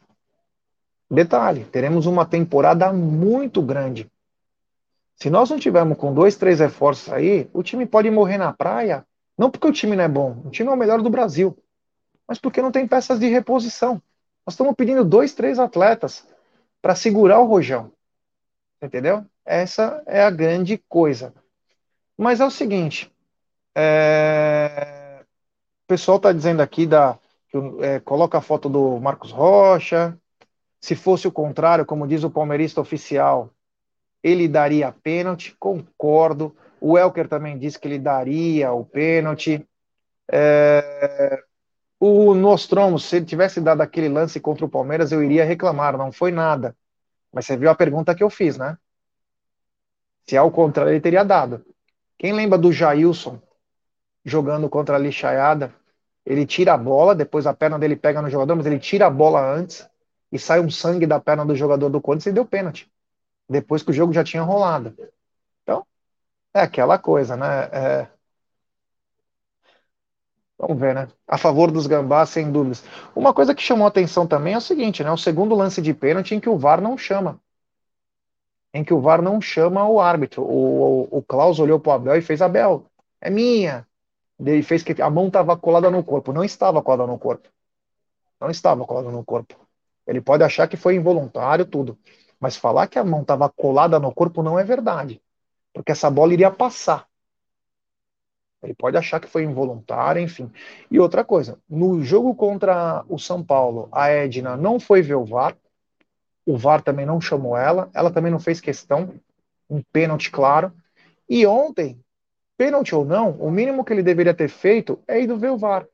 [1.11, 4.11] Detalhe, teremos uma temporada muito grande.
[5.15, 9.07] Se nós não tivermos com dois, três reforços aí, o time pode morrer na praia,
[9.37, 11.57] não porque o time não é bom, o time é o melhor do Brasil,
[12.27, 14.03] mas porque não tem peças de reposição.
[14.49, 16.27] Nós estamos pedindo dois, três atletas
[16.81, 17.93] para segurar o rojão.
[18.81, 19.23] Entendeu?
[19.45, 21.35] Essa é a grande coisa.
[22.17, 23.13] Mas é o seguinte,
[23.75, 25.21] é...
[25.85, 27.19] o pessoal está dizendo aqui da,
[27.83, 30.19] é, coloca a foto do Marcos Rocha,
[30.81, 33.51] se fosse o contrário, como diz o palmeirista oficial,
[34.23, 36.57] ele daria pênalti, concordo.
[36.81, 39.63] O Elker também disse que ele daria o pênalti.
[40.33, 41.45] É...
[42.01, 46.13] O Nostromo, se ele tivesse dado aquele lance contra o Palmeiras, eu iria reclamar, não
[46.13, 46.77] foi nada.
[47.33, 48.79] Mas você viu a pergunta que eu fiz, né?
[50.27, 51.65] Se ao contrário, ele teria dado.
[52.17, 53.41] Quem lembra do Jailson
[54.25, 55.75] jogando contra a Lixaiada?
[56.25, 59.11] Ele tira a bola, depois a perna dele pega no jogador, mas ele tira a
[59.11, 59.89] bola antes
[60.31, 62.91] e sai um sangue da perna do jogador do Corinthians e deu pênalti.
[63.49, 64.95] Depois que o jogo já tinha rolado.
[65.63, 65.87] Então,
[66.53, 67.65] é aquela coisa, né?
[67.73, 68.09] É...
[70.59, 71.09] Vamos ver, né?
[71.27, 72.83] A favor dos gambás, sem dúvidas.
[73.15, 75.11] Uma coisa que chamou atenção também é o seguinte, né?
[75.11, 77.41] O segundo lance de pênalti em que o VAR não chama.
[78.75, 80.43] Em que o VAR não chama o árbitro.
[80.43, 82.85] O, o, o Klaus olhou pro Abel e fez Abel.
[83.21, 83.87] É minha.
[84.39, 86.33] Ele fez que a mão estava colada no corpo.
[86.33, 87.49] Não estava colada no corpo.
[88.41, 89.55] Não estava colada no corpo.
[90.07, 91.99] Ele pode achar que foi involuntário, tudo.
[92.41, 95.23] Mas falar que a mão estava colada no corpo não é verdade.
[95.73, 97.07] Porque essa bola iria passar.
[98.63, 100.51] Ele pode achar que foi involuntário, enfim.
[100.91, 105.25] E outra coisa, no jogo contra o São Paulo, a Edna não foi ver o
[105.25, 105.57] VAR,
[106.45, 109.15] o VAR também não chamou ela, ela também não fez questão,
[109.69, 110.73] um pênalti claro.
[111.29, 112.01] E ontem,
[112.57, 115.87] pênalti ou não, o mínimo que ele deveria ter feito é ir ver o VAR.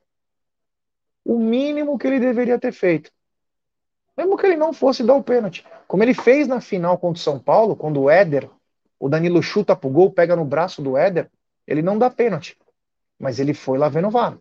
[1.25, 3.11] O mínimo que ele deveria ter feito.
[4.17, 5.67] Mesmo que ele não fosse dar o pênalti.
[5.89, 8.49] Como ele fez na final contra o São Paulo, quando o Éder,
[8.99, 11.29] o Danilo chuta pro gol, pega no braço do Éder,
[11.67, 12.57] ele não dá pênalti.
[13.19, 14.39] Mas ele foi lá ver no VAR.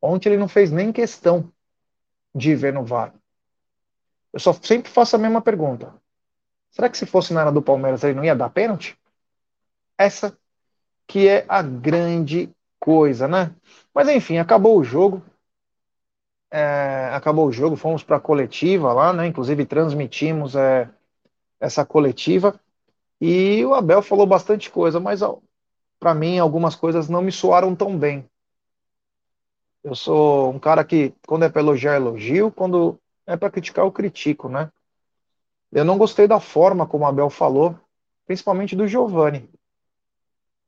[0.00, 1.50] Ontem ele não fez nem questão
[2.34, 3.14] de ver no VAR.
[4.32, 5.94] Eu só sempre faço a mesma pergunta.
[6.70, 8.98] Será que se fosse na área do Palmeiras ele não ia dar pênalti?
[9.96, 10.36] Essa
[11.06, 13.54] que é a grande coisa, né?
[13.94, 15.22] Mas enfim, acabou o jogo.
[16.50, 19.26] É, acabou o jogo, fomos para a coletiva lá, né?
[19.26, 20.88] Inclusive transmitimos é,
[21.58, 22.60] essa coletiva
[23.20, 25.22] e o Abel falou bastante coisa, mas
[26.06, 28.30] para mim algumas coisas não me soaram tão bem.
[29.82, 33.90] Eu sou um cara que quando é para elogiar elogio, quando é para criticar eu
[33.90, 34.70] critico, né?
[35.72, 37.76] Eu não gostei da forma como Abel falou,
[38.24, 39.50] principalmente do Giovani,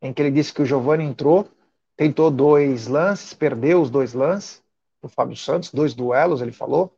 [0.03, 1.49] em que ele disse que o Giovani entrou,
[1.97, 4.61] tentou dois lances, perdeu os dois lances
[5.01, 6.93] o Fábio Santos, dois duelos, ele falou.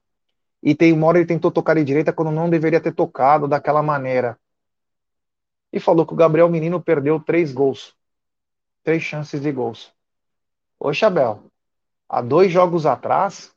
[0.62, 3.82] E tem uma hora ele tentou tocar de direita quando não deveria ter tocado daquela
[3.82, 4.40] maneira.
[5.70, 7.99] E falou que o Gabriel Menino perdeu três gols.
[8.82, 9.92] Três chances de gols.
[10.78, 11.42] Ô, Chabel,
[12.08, 13.52] há dois jogos atrás,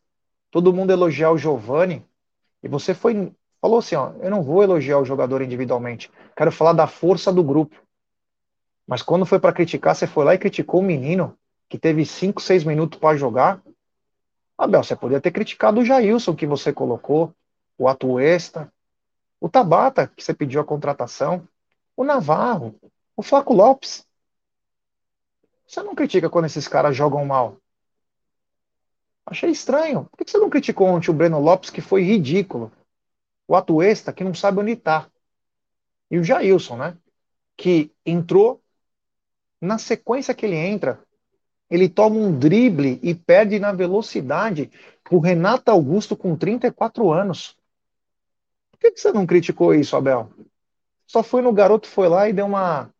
[0.51, 2.05] todo mundo elogiar o Giovani,
[2.61, 3.31] e você foi
[3.61, 7.41] falou assim, ó, eu não vou elogiar o jogador individualmente, quero falar da força do
[7.41, 7.75] grupo.
[8.85, 11.37] Mas quando foi para criticar, você foi lá e criticou o menino
[11.69, 13.63] que teve cinco, seis minutos para jogar
[14.57, 17.33] Abel, você poderia ter criticado o Jailson que você colocou,
[17.77, 18.71] o Atuesta,
[19.39, 21.47] o Tabata, que você pediu a contratação,
[21.97, 22.75] o Navarro,
[23.15, 24.05] o Flaco Lopes.
[25.73, 27.57] Você não critica quando esses caras jogam mal?
[29.25, 30.07] Achei estranho.
[30.11, 32.71] Por que você não criticou ontem o Breno Lopes, que foi ridículo?
[33.47, 35.09] O Atuesta, que não sabe onde está.
[36.11, 36.95] E o Jailson, né?
[37.57, 38.61] Que entrou,
[39.59, 41.01] na sequência que ele entra,
[41.71, 44.69] ele toma um drible e perde na velocidade
[45.09, 47.57] o Renato Augusto com 34 anos.
[48.69, 50.31] Por que você não criticou isso, Abel?
[51.07, 52.92] Só foi no garoto, foi lá e deu uma.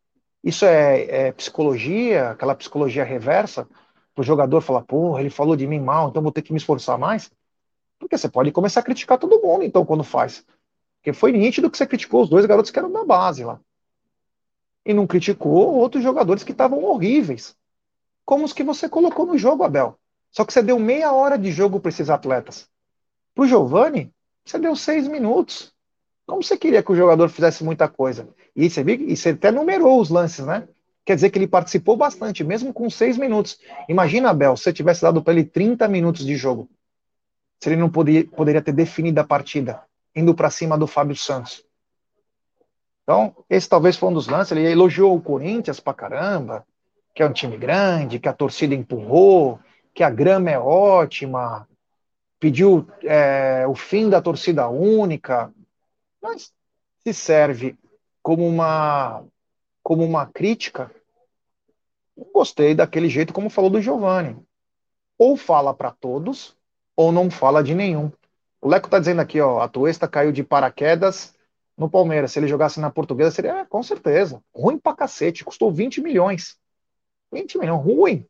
[0.44, 3.66] Isso é, é psicologia, aquela psicologia reversa,
[4.14, 6.98] o jogador falar, porra, ele falou de mim mal, então vou ter que me esforçar
[6.98, 7.32] mais.
[7.98, 10.44] Porque você pode começar a criticar todo mundo, então, quando faz.
[10.98, 13.58] Porque foi nítido que você criticou os dois garotos que eram da base lá.
[14.84, 17.56] E não criticou outros jogadores que estavam horríveis
[18.24, 19.98] como os que você colocou no jogo, Abel.
[20.30, 22.68] Só que você deu meia hora de jogo para esses atletas.
[23.34, 24.12] Para o Giovani,
[24.44, 25.72] você deu seis minutos.
[26.26, 28.28] Como você queria que o jogador fizesse muita coisa?
[28.54, 30.68] E você, viu, e você até numerou os lances, né?
[31.04, 33.58] Quer dizer que ele participou bastante, mesmo com seis minutos.
[33.88, 36.68] Imagina, Abel, se você tivesse dado para ele 30 minutos de jogo.
[37.60, 39.82] Se ele não podia, poderia ter definido a partida,
[40.14, 41.64] indo para cima do Fábio Santos.
[43.02, 44.52] Então, esse talvez foi um dos lances.
[44.52, 46.66] Ele elogiou o Corinthians pra caramba,
[47.14, 49.60] que é um time grande, que a torcida empurrou,
[49.94, 51.68] que a grama é ótima,
[52.40, 55.52] pediu é, o fim da torcida única,
[56.20, 56.52] mas
[57.02, 57.76] se serve
[58.24, 59.22] como uma
[59.82, 60.90] como uma crítica,
[62.32, 64.34] gostei daquele jeito como falou do Giovanni.
[65.18, 66.56] Ou fala para todos,
[66.96, 68.10] ou não fala de nenhum.
[68.62, 71.34] O Leco tá dizendo aqui, ó, a Tuesta caiu de paraquedas
[71.76, 72.32] no Palmeiras.
[72.32, 76.56] Se ele jogasse na Portuguesa, seria, é, com certeza, ruim pra cacete, custou 20 milhões.
[77.30, 78.26] 20 milhões, ruim.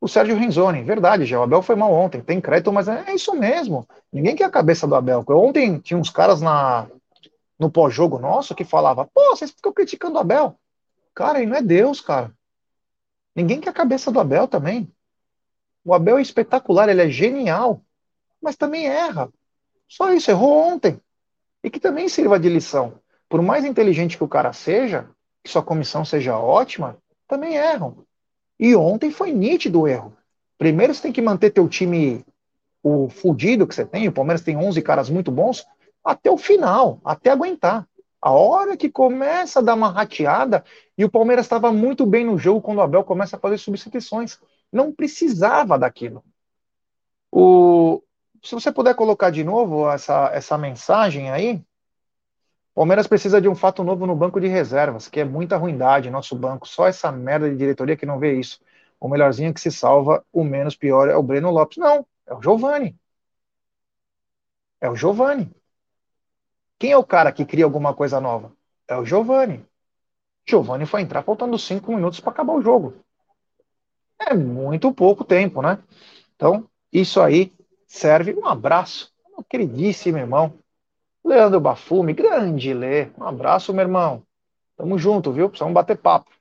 [0.00, 1.40] O Sérgio Renzoni, verdade, já.
[1.40, 3.86] O Abel foi mal ontem, tem crédito, mas é, isso mesmo.
[4.12, 5.24] Ninguém quer a cabeça do Abel.
[5.28, 6.86] Ontem tinha uns caras na,
[7.62, 10.58] no pós-jogo nosso que falava, pô, vocês ficam criticando o Abel.
[11.14, 12.32] Cara, ele não é Deus, cara.
[13.34, 14.92] Ninguém quer a cabeça do Abel também.
[15.84, 17.80] O Abel é espetacular, ele é genial,
[18.42, 19.32] mas também erra.
[19.88, 21.00] Só isso, errou ontem.
[21.62, 22.94] E que também sirva de lição.
[23.28, 25.08] Por mais inteligente que o cara seja,
[25.42, 26.98] que sua comissão seja ótima,
[27.28, 28.04] também erram.
[28.58, 30.16] E ontem foi nítido o erro.
[30.58, 32.24] Primeiro você tem que manter teu time
[32.82, 35.64] o fudido que você tem, o Palmeiras tem 11 caras muito bons,
[36.04, 37.88] até o final, até aguentar.
[38.20, 40.64] A hora que começa a dar uma rateada,
[40.96, 44.38] e o Palmeiras estava muito bem no jogo quando o Abel começa a fazer substituições.
[44.72, 46.24] Não precisava daquilo.
[47.30, 48.02] O,
[48.42, 51.64] se você puder colocar de novo essa, essa mensagem aí,
[52.74, 56.34] Palmeiras precisa de um fato novo no banco de reservas, que é muita ruindade nosso
[56.36, 56.66] banco.
[56.66, 58.60] Só essa merda de diretoria que não vê isso.
[59.00, 61.78] o melhorzinho que se salva, o menos pior é o Breno Lopes.
[61.78, 62.96] Não, é o Giovani.
[64.80, 65.50] É o Giovani.
[66.82, 68.52] Quem é o cara que cria alguma coisa nova?
[68.88, 69.64] É o Giovani.
[70.44, 72.94] Giovani foi entrar faltando cinco minutos para acabar o jogo.
[74.18, 75.78] É muito pouco tempo, né?
[76.34, 77.52] Então, isso aí
[77.86, 78.34] serve.
[78.34, 80.54] Um abraço, meu queridíssimo irmão,
[81.24, 83.12] Leandro Bafume, grande Lê.
[83.16, 84.24] Um abraço, meu irmão.
[84.76, 85.48] Tamo junto, viu?
[85.48, 86.32] Precisamos bater papo.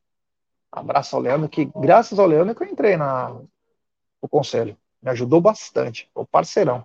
[0.75, 4.75] Um abraço ao Leandro, que graças ao Leandro que eu entrei na, no conselho.
[5.03, 6.09] Me ajudou bastante.
[6.15, 6.83] O parceirão.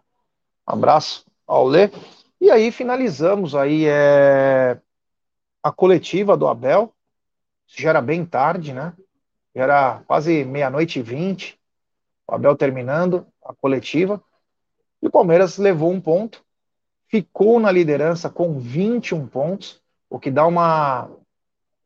[0.68, 1.90] Um abraço ao Lê.
[2.40, 4.78] E aí finalizamos aí é,
[5.62, 6.92] a coletiva do Abel.
[7.66, 8.92] Já era bem tarde, né?
[9.54, 11.58] Já era quase meia-noite e vinte.
[12.28, 14.22] O Abel terminando a coletiva.
[15.00, 16.44] E o Palmeiras levou um ponto,
[17.08, 21.10] ficou na liderança com 21 pontos, o que dá uma,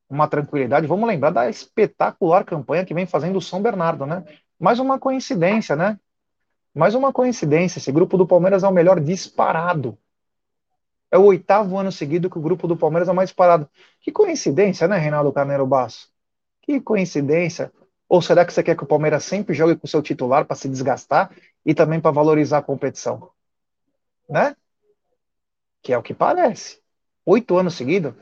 [0.09, 0.87] uma tranquilidade.
[0.87, 4.25] Vamos lembrar da espetacular campanha que vem fazendo o São Bernardo, né?
[4.59, 5.99] Mais uma coincidência, né?
[6.75, 7.79] Mais uma coincidência.
[7.79, 9.99] Esse grupo do Palmeiras é o melhor disparado.
[11.11, 13.69] É o oitavo ano seguido que o grupo do Palmeiras é mais disparado.
[14.01, 16.09] Que coincidência, né, Reinaldo Carneiro Basso?
[16.63, 17.73] Que coincidência.
[18.09, 20.69] Ou será que você quer que o Palmeiras sempre jogue com seu titular para se
[20.69, 21.31] desgastar
[21.65, 23.31] e também para valorizar a competição?
[24.29, 24.55] Né?
[25.83, 26.81] Que é o que parece.
[27.25, 28.15] Oito anos seguidos,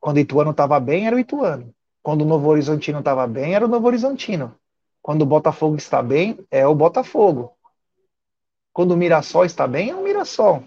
[0.00, 1.74] quando o Ituano estava bem, era o Ituano.
[2.02, 4.54] Quando o Novo Horizontino estava bem, era o Novo Horizontino.
[5.00, 7.56] Quando o Botafogo está bem, é o Botafogo.
[8.72, 10.62] Quando o Mirassol está bem, é o Mirassol.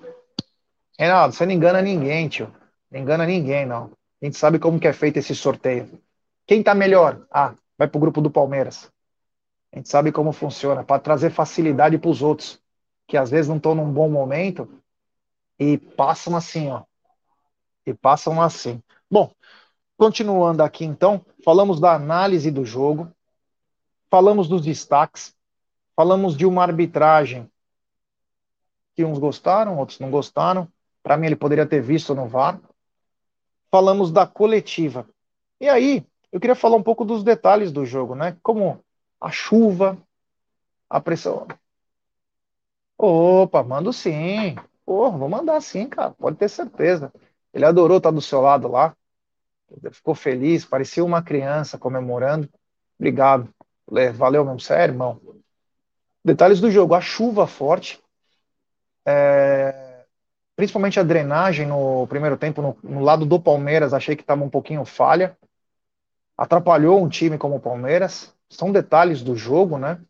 [0.98, 2.54] Reinaldo, você não engana ninguém, tio.
[2.90, 3.92] Não engana ninguém, não.
[4.22, 6.02] A gente sabe como que é feito esse sorteio.
[6.46, 7.26] Quem tá melhor?
[7.32, 8.92] Ah, vai pro grupo do Palmeiras.
[9.72, 12.60] A gente sabe como funciona, para trazer facilidade para os outros,
[13.06, 14.82] que às vezes não estão num bom momento
[15.60, 16.84] e passam assim, ó.
[17.86, 18.82] E passam assim.
[19.10, 19.32] Bom,
[19.98, 23.12] continuando aqui então, falamos da análise do jogo,
[24.10, 25.36] falamos dos destaques,
[25.96, 27.50] falamos de uma arbitragem
[28.96, 30.68] que uns gostaram, outros não gostaram.
[31.08, 32.60] Para mim, ele poderia ter visto no VAR.
[33.72, 35.08] Falamos da coletiva.
[35.58, 38.36] E aí, eu queria falar um pouco dos detalhes do jogo, né?
[38.44, 38.84] Como
[39.18, 39.98] a chuva,
[40.90, 41.48] a pressão.
[42.98, 44.58] Opa, mando sim.
[44.86, 46.12] Porra, vou mandar sim, cara.
[46.12, 47.14] Pode ter certeza.
[47.54, 48.94] Ele adorou estar do seu lado lá.
[49.92, 52.50] Ficou feliz, parecia uma criança comemorando.
[53.00, 53.48] Obrigado.
[54.14, 55.22] Valeu mesmo, sério, irmão.
[56.22, 57.98] Detalhes do jogo: a chuva forte,
[59.06, 59.87] é...
[60.58, 64.50] principalmente a drenagem no primeiro tempo, no, no lado do Palmeiras, achei que estava um
[64.50, 65.38] pouquinho falha.
[66.36, 70.02] Atrapalhou um time como o Palmeiras são detalhes do jogo, né?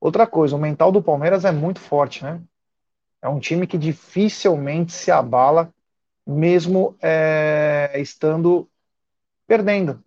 [0.00, 2.40] Outra coisa, o mental do Palmeiras é muito forte, né?
[3.20, 5.70] É um time que dificilmente se abala,
[6.26, 8.66] mesmo é, estando
[9.46, 10.02] perdendo.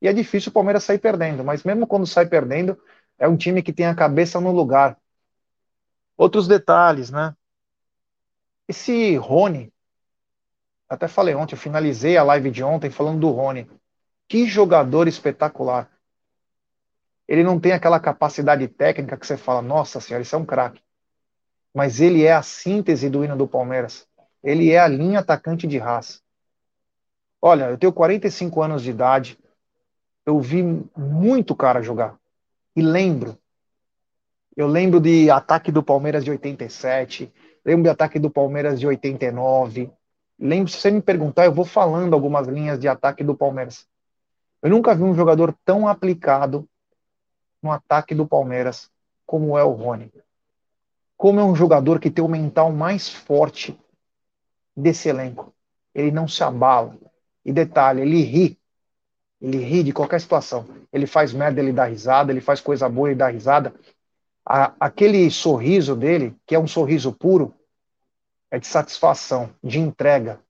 [0.00, 2.78] E é difícil o Palmeiras sair perdendo, mas mesmo quando sai perdendo,
[3.18, 4.98] é um time que tem a cabeça no lugar.
[6.18, 7.34] Outros detalhes, né?
[8.72, 9.72] Esse Rony,
[10.88, 13.70] até falei ontem, eu finalizei a live de ontem falando do Rony.
[14.28, 15.92] Que jogador espetacular
[17.32, 20.82] ele não tem aquela capacidade técnica que você fala, nossa senhora, isso é um craque.
[21.72, 24.06] Mas ele é a síntese do hino do Palmeiras.
[24.42, 26.20] Ele é a linha atacante de raça.
[27.40, 29.38] Olha, eu tenho 45 anos de idade,
[30.26, 30.62] eu vi
[30.94, 32.16] muito cara jogar.
[32.76, 33.38] E lembro.
[34.54, 37.32] Eu lembro de ataque do Palmeiras de 87,
[37.64, 39.90] lembro de ataque do Palmeiras de 89.
[40.38, 43.86] Lembro, se você me perguntar, eu vou falando algumas linhas de ataque do Palmeiras.
[44.60, 46.68] Eu nunca vi um jogador tão aplicado
[47.62, 48.90] no ataque do Palmeiras,
[49.24, 50.12] como é o Rony.
[51.16, 53.78] Como é um jogador que tem o mental mais forte
[54.76, 55.54] desse elenco.
[55.94, 56.96] Ele não se abala.
[57.44, 58.58] E detalhe, ele ri.
[59.40, 60.66] Ele ri de qualquer situação.
[60.92, 63.74] Ele faz merda, ele dá risada, ele faz coisa boa, ele dá risada.
[64.44, 67.54] A, aquele sorriso dele, que é um sorriso puro,
[68.50, 70.40] é de satisfação, de entrega.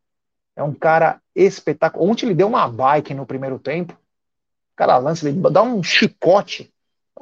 [0.57, 2.05] É um cara espetacular.
[2.05, 3.93] Ontem ele deu uma bike no primeiro tempo.
[3.93, 6.73] O cara lança, ele dá um chicote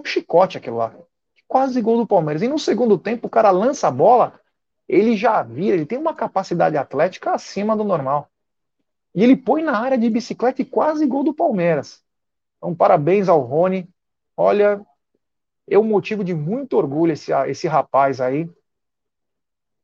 [0.00, 0.94] um chicote aquilo lá.
[1.46, 2.42] Quase gol do Palmeiras.
[2.42, 4.40] E no segundo tempo, o cara lança a bola,
[4.88, 8.28] ele já vira, ele tem uma capacidade atlética acima do normal.
[9.14, 12.02] E ele põe na área de bicicleta e quase gol do Palmeiras.
[12.58, 13.88] Então, parabéns ao Rony.
[14.36, 14.80] Olha,
[15.74, 18.50] é um motivo de muito orgulho esse, esse rapaz aí.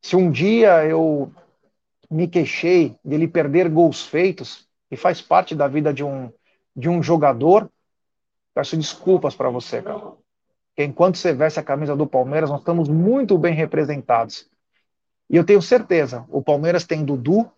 [0.02, 1.32] Se um dia eu
[2.10, 6.32] me queixei dele perder gols feitos, e faz parte da vida de um,
[6.74, 7.68] de um jogador,
[8.56, 9.98] Peço desculpas para você, cara.
[9.98, 14.48] Porque enquanto você veste a camisa do Palmeiras, nós estamos muito bem representados.
[15.28, 17.52] E eu tenho certeza, o Palmeiras tem Dudu,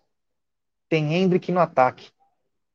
[0.88, 2.10] tem Hendrick no ataque.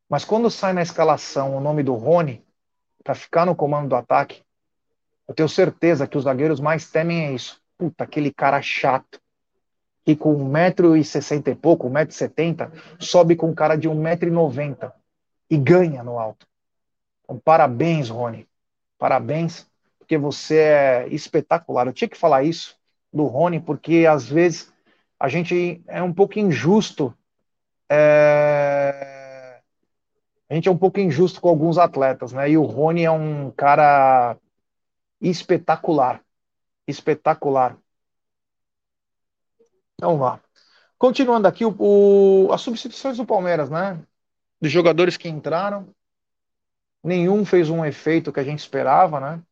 [0.08, 2.42] Mas quando sai na escalação o nome do Rony,
[3.04, 4.42] para ficar no comando do ataque,
[5.28, 7.62] Eu tenho certeza que os zagueiros mais temem é isso.
[7.78, 9.20] Puta, aquele cara chato
[10.06, 14.92] que com 1,60m e pouco, 1,70m, sobe com um cara de 1,90m
[15.50, 16.46] e ganha no alto.
[17.24, 18.48] Então, parabéns, Rony.
[18.98, 19.66] Parabéns,
[19.98, 21.88] porque você é espetacular.
[21.88, 22.76] Eu tinha que falar isso
[23.12, 24.74] do Rony, porque às vezes
[25.20, 27.14] a gente é um pouco injusto.
[27.90, 29.60] É...
[30.50, 32.50] A gente é um pouco injusto com alguns atletas, né?
[32.50, 34.38] E o Rony é um cara
[35.30, 36.24] espetacular.
[36.88, 37.78] Espetacular.
[39.96, 40.40] Então vá.
[40.98, 44.02] Continuando aqui, o, o, as substituições do Palmeiras, né?
[44.62, 45.94] Dos jogadores que entraram,
[47.04, 49.44] nenhum fez um efeito que a gente esperava, né?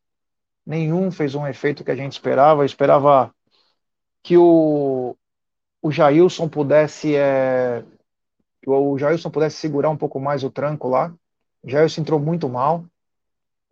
[0.64, 2.62] Nenhum fez um efeito que a gente esperava.
[2.62, 3.34] Eu esperava
[4.22, 5.16] que o,
[5.82, 7.84] o Jailson pudesse é,
[8.66, 11.12] o Jailson pudesse segurar um pouco mais o tranco lá.
[11.62, 12.84] O Jailson entrou muito mal.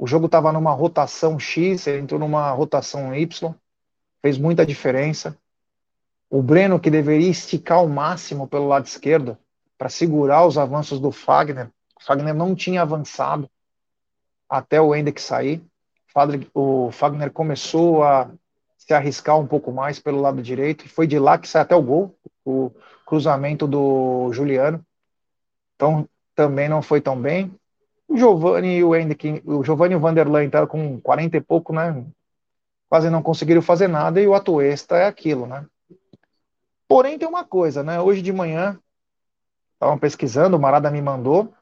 [0.00, 3.54] O jogo estava numa rotação X, ele entrou numa rotação Y,
[4.22, 5.36] fez muita diferença.
[6.30, 9.36] O Breno, que deveria esticar ao máximo pelo lado esquerdo
[9.76, 11.68] para segurar os avanços do Fagner,
[12.00, 13.46] o Fagner não tinha avançado
[14.48, 15.62] até o Hendrick sair.
[16.54, 18.30] O Fagner começou a
[18.78, 21.76] se arriscar um pouco mais pelo lado direito, e foi de lá que sai até
[21.76, 22.72] o gol, o
[23.04, 24.82] cruzamento do Juliano.
[25.76, 27.54] Então, também não foi tão bem.
[28.10, 32.04] O Giovanni e o Hendrick, o Giovanni e o entraram com 40 e pouco, né?
[32.88, 35.64] Quase não conseguiram fazer nada, e o Atuesta é aquilo, né?
[36.88, 38.00] Porém, tem uma coisa, né?
[38.00, 38.76] Hoje de manhã,
[39.74, 41.54] estavam pesquisando, o Marada me mandou,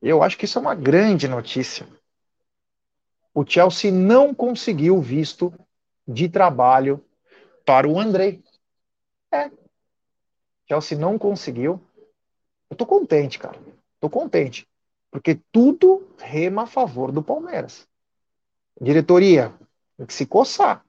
[0.00, 1.86] eu acho que isso é uma grande notícia.
[3.34, 5.52] O Chelsea não conseguiu visto
[6.08, 7.04] de trabalho
[7.62, 8.42] para o Andrei.
[9.30, 9.50] É.
[10.66, 11.78] Chelsea não conseguiu.
[12.70, 13.60] Eu tô contente, cara.
[14.00, 14.66] Tô contente.
[15.12, 17.86] Porque tudo rema a favor do Palmeiras.
[18.80, 19.54] Diretoria,
[19.96, 20.84] tem que se coçar.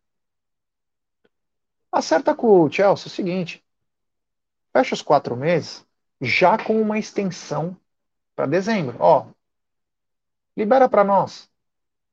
[1.92, 3.64] Acerta com o Chelsea o seguinte:
[4.72, 5.86] fecha os quatro meses
[6.22, 7.78] já com uma extensão
[8.34, 8.96] para dezembro.
[9.00, 9.28] Ó,
[10.56, 11.52] libera para nós.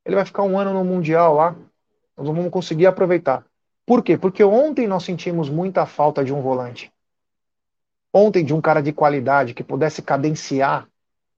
[0.04, 1.52] Ele vai ficar um ano no Mundial lá.
[2.16, 3.46] Nós não vamos conseguir aproveitar.
[3.86, 4.18] Por quê?
[4.18, 6.92] Porque ontem nós sentimos muita falta de um volante.
[8.12, 10.89] Ontem de um cara de qualidade que pudesse cadenciar.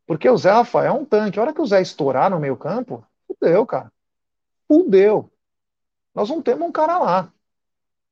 [0.07, 1.39] Porque o Zé Rafael é um tanque.
[1.39, 3.93] A hora que o Zé estourar no meio campo, fudeu, cara.
[4.67, 5.31] Fudeu.
[6.15, 7.33] Nós não temos um cara lá.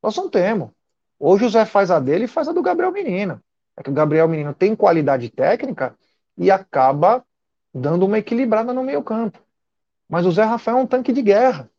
[0.03, 0.71] Nós não temos.
[1.19, 3.43] Hoje o Zé faz a dele e faz a do Gabriel Menino.
[3.77, 5.95] É que o Gabriel Menino tem qualidade técnica
[6.37, 7.25] e acaba
[7.73, 9.39] dando uma equilibrada no meio campo.
[10.09, 11.71] Mas o Zé Rafael é um tanque de guerra.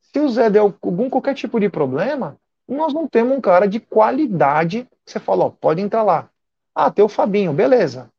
[0.00, 2.38] Se o Zé der algum qualquer tipo de problema,
[2.68, 4.88] nós não temos um cara de qualidade.
[5.04, 6.30] Você fala, ó, pode entrar lá.
[6.74, 8.10] Ah, tem o Fabinho, beleza.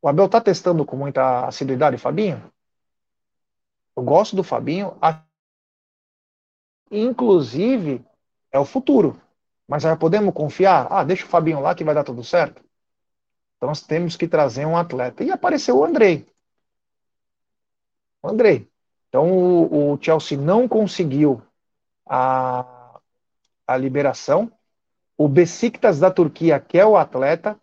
[0.00, 2.52] O Abel tá testando com muita assiduidade o Fabinho?
[3.96, 4.96] Eu gosto do Fabinho.
[6.90, 8.04] Inclusive,
[8.52, 9.20] é o futuro.
[9.66, 10.86] Mas já podemos confiar?
[10.90, 12.62] Ah, deixa o Fabinho lá que vai dar tudo certo.
[13.56, 15.24] Então nós temos que trazer um atleta.
[15.24, 16.26] E apareceu o Andrei.
[18.22, 18.68] O Andrei.
[19.08, 21.42] Então o, o Chelsea não conseguiu
[22.06, 23.00] a,
[23.66, 24.52] a liberação.
[25.16, 27.58] O Besiktas da Turquia quer o atleta,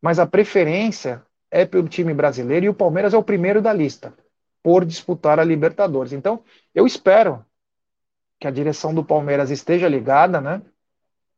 [0.00, 1.23] mas a preferência
[1.54, 4.12] é pelo time brasileiro e o Palmeiras é o primeiro da lista
[4.60, 6.12] por disputar a Libertadores.
[6.12, 6.42] Então,
[6.74, 7.46] eu espero
[8.40, 10.62] que a direção do Palmeiras esteja ligada, né?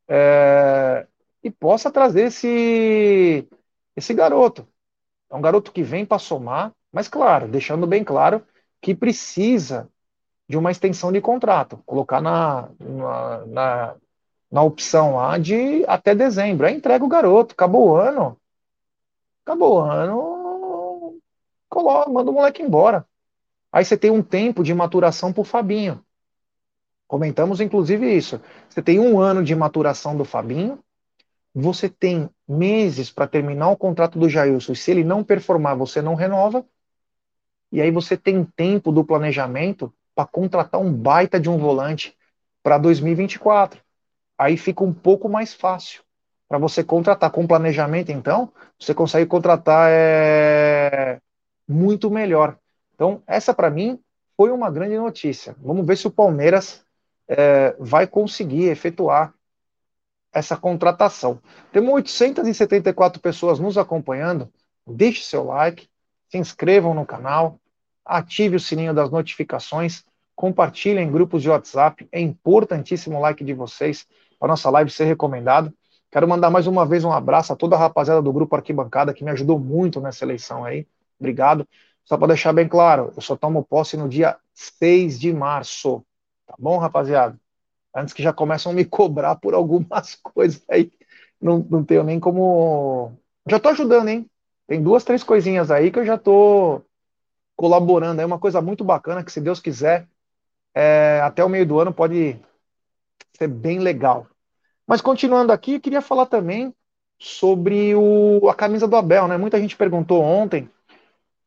[0.08, 1.06] É,
[1.44, 3.46] e possa trazer esse,
[3.94, 4.66] esse garoto.
[5.28, 8.42] É um garoto que vem para somar, mas claro, deixando bem claro
[8.80, 9.86] que precisa
[10.48, 13.96] de uma extensão de contrato, colocar na, na, na,
[14.50, 16.66] na opção lá de até dezembro.
[16.66, 18.40] Aí entrega o garoto, acabou o ano.
[19.46, 21.20] Acabou ano,
[21.68, 23.06] coloca, manda o moleque embora.
[23.70, 26.04] Aí você tem um tempo de maturação por Fabinho.
[27.06, 28.40] Comentamos inclusive isso.
[28.68, 30.80] Você tem um ano de maturação do Fabinho,
[31.54, 36.02] você tem meses para terminar o contrato do Jailson, e se ele não performar, você
[36.02, 36.66] não renova,
[37.70, 42.16] e aí você tem tempo do planejamento para contratar um baita de um volante
[42.64, 43.80] para 2024.
[44.36, 46.02] Aí fica um pouco mais fácil.
[46.48, 51.20] Para você contratar com planejamento, então, você consegue contratar é,
[51.68, 52.56] muito melhor.
[52.94, 53.98] Então, essa para mim
[54.36, 55.56] foi uma grande notícia.
[55.58, 56.84] Vamos ver se o Palmeiras
[57.28, 59.34] é, vai conseguir efetuar
[60.32, 61.40] essa contratação.
[61.72, 64.52] Temos 874 pessoas nos acompanhando.
[64.86, 65.88] Deixe seu like,
[66.28, 67.58] se inscrevam no canal,
[68.04, 72.06] ative o sininho das notificações, compartilhem em grupos de WhatsApp.
[72.12, 74.06] É importantíssimo o like de vocês
[74.38, 75.72] para nossa live ser recomendada.
[76.16, 79.22] Quero mandar mais uma vez um abraço a toda a rapaziada do grupo Arquibancada que
[79.22, 80.86] me ajudou muito nessa eleição aí.
[81.20, 81.68] Obrigado.
[82.06, 86.02] Só para deixar bem claro, eu só tomo posse no dia 6 de março.
[86.46, 87.38] Tá bom, rapaziada?
[87.94, 90.90] Antes que já começam a me cobrar por algumas coisas aí.
[91.38, 93.12] Não, não tenho nem como.
[93.46, 94.26] Já tô ajudando, hein?
[94.66, 96.80] Tem duas, três coisinhas aí que eu já tô
[97.54, 98.22] colaborando.
[98.22, 100.08] É uma coisa muito bacana que, se Deus quiser,
[100.74, 102.40] é, até o meio do ano pode
[103.36, 104.26] ser bem legal.
[104.86, 106.74] Mas continuando aqui, queria falar também
[107.18, 109.36] sobre o, a camisa do Abel, né?
[109.36, 110.70] Muita gente perguntou ontem.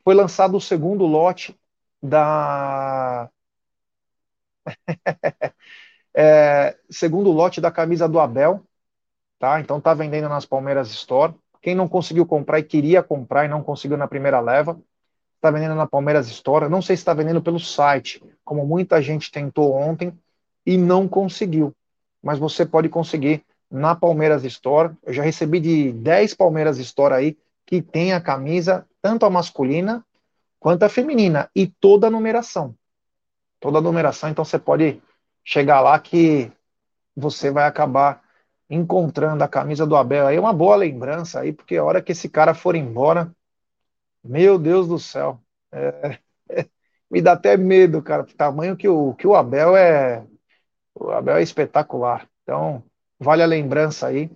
[0.04, 1.58] Foi lançado o segundo lote
[2.02, 3.30] da.
[6.14, 8.64] é, segundo lote da camisa do Abel,
[9.40, 9.60] tá?
[9.60, 11.34] Então tá vendendo nas Palmeiras Store.
[11.62, 14.82] Quem não conseguiu comprar e queria comprar e não conseguiu na primeira leva,
[15.36, 16.70] está vendendo na Palmeiras Store.
[16.70, 20.18] Não sei se está vendendo pelo site, como muita gente tentou ontem
[20.66, 21.76] e não conseguiu.
[22.22, 24.94] Mas você pode conseguir na Palmeiras Store.
[25.04, 30.04] Eu já recebi de 10 Palmeiras Store aí que tem a camisa, tanto a masculina
[30.60, 32.76] quanto a feminina, e toda a numeração.
[33.60, 35.02] Toda a numeração, então você pode
[35.44, 36.52] chegar lá que
[37.16, 38.22] você vai acabar
[38.70, 42.30] encontrando a camisa do Abel aí, uma boa lembrança aí, porque a hora que esse
[42.30, 43.32] cara for embora,
[44.24, 45.42] meu Deus do céu.
[45.72, 46.20] É,
[47.10, 50.26] me dá até medo, cara, do tamanho que o, que o Abel é.
[51.00, 52.28] O Abel é espetacular.
[52.44, 52.84] Então,
[53.20, 54.30] vale a lembrança aí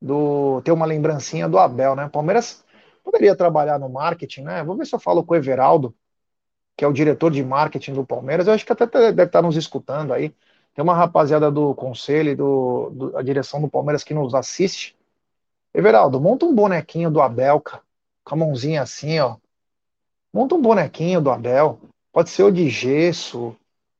[0.00, 2.08] do ter uma lembrancinha do Abel, né?
[2.08, 2.64] Palmeiras
[3.02, 4.64] poderia trabalhar no marketing, né?
[4.64, 5.94] Vou ver se eu falo com o Everaldo,
[6.76, 8.46] que é o diretor de marketing do Palmeiras.
[8.46, 10.34] Eu acho que até deve estar nos escutando aí.
[10.74, 14.96] Tem uma rapaziada do conselho e do, do, da direção do Palmeiras que nos assiste.
[15.74, 17.86] Everaldo, monta um bonequinho do Abel, cara
[18.26, 19.36] com a mãozinha assim, ó.
[20.32, 21.78] Monta um bonequinho do Abel.
[22.12, 23.56] Pode ser ou de gesso,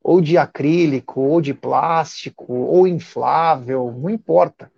[0.09, 4.71] ou de acrílico, ou de plástico, ou inflável, não importa.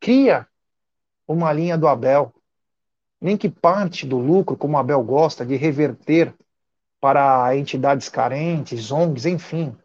[0.00, 0.46] Cria
[1.28, 2.32] uma linha do Abel.
[3.20, 6.34] Nem que parte do lucro, como o Abel gosta, de reverter
[6.98, 9.76] para entidades carentes, ONGs, enfim.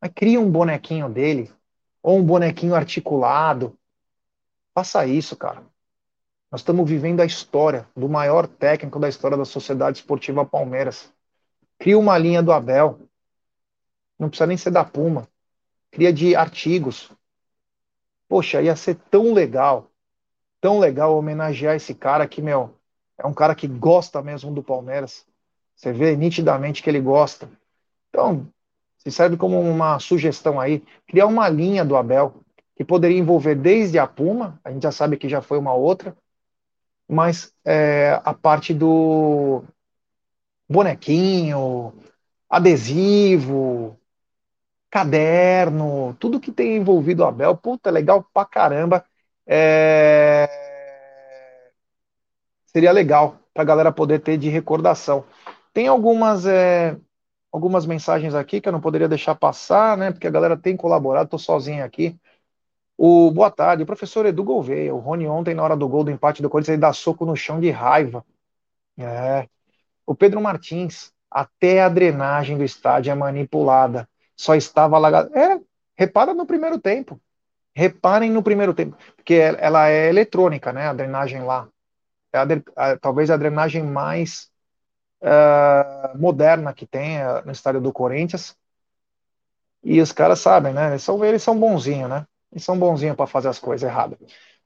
[0.00, 1.50] Mas cria um bonequinho dele,
[2.00, 3.76] ou um bonequinho articulado.
[4.72, 5.64] Faça isso, cara.
[6.52, 11.12] Nós estamos vivendo a história do maior técnico da história da Sociedade Esportiva Palmeiras.
[11.80, 13.07] Cria uma linha do Abel.
[14.18, 15.28] Não precisa nem ser da Puma.
[15.90, 17.10] Cria de artigos.
[18.28, 19.90] Poxa, ia ser tão legal,
[20.60, 22.74] tão legal homenagear esse cara que, meu,
[23.16, 25.26] é um cara que gosta mesmo do Palmeiras.
[25.74, 27.48] Você vê nitidamente que ele gosta.
[28.10, 28.46] Então,
[28.98, 32.34] se serve como uma sugestão aí, criar uma linha do Abel,
[32.76, 36.16] que poderia envolver desde a Puma, a gente já sabe que já foi uma outra,
[37.08, 39.64] mas é, a parte do
[40.68, 41.94] bonequinho,
[42.48, 43.98] adesivo,
[44.90, 49.04] caderno, tudo que tem envolvido a Abel, puta, legal pra caramba.
[49.46, 50.48] É...
[52.66, 55.24] Seria legal pra galera poder ter de recordação.
[55.72, 56.96] Tem algumas, é...
[57.52, 60.12] algumas mensagens aqui que eu não poderia deixar passar, né?
[60.12, 62.18] Porque a galera tem colaborado, tô sozinho aqui.
[62.96, 64.94] O boa tarde, o professor Edu Gouveia.
[64.94, 67.36] O Rony ontem, na hora do gol do empate do Corinthians, ele dá soco no
[67.36, 68.24] chão de raiva.
[68.98, 69.48] É.
[70.06, 74.08] O Pedro Martins, até a drenagem do estádio é manipulada.
[74.38, 75.36] Só estava alagada.
[75.36, 75.60] É,
[75.96, 77.20] repara no primeiro tempo.
[77.74, 78.96] Reparem no primeiro tempo.
[79.16, 80.86] Porque ela é eletrônica, né?
[80.86, 81.68] A drenagem lá.
[82.32, 84.48] É a, a, talvez a drenagem mais
[85.20, 88.56] uh, moderna que tem uh, no estádio do Corinthians.
[89.82, 90.90] E os caras sabem, né?
[90.90, 92.24] Eles são, eles são bonzinhos, né?
[92.52, 94.18] Eles são bonzinhos para fazer as coisas erradas.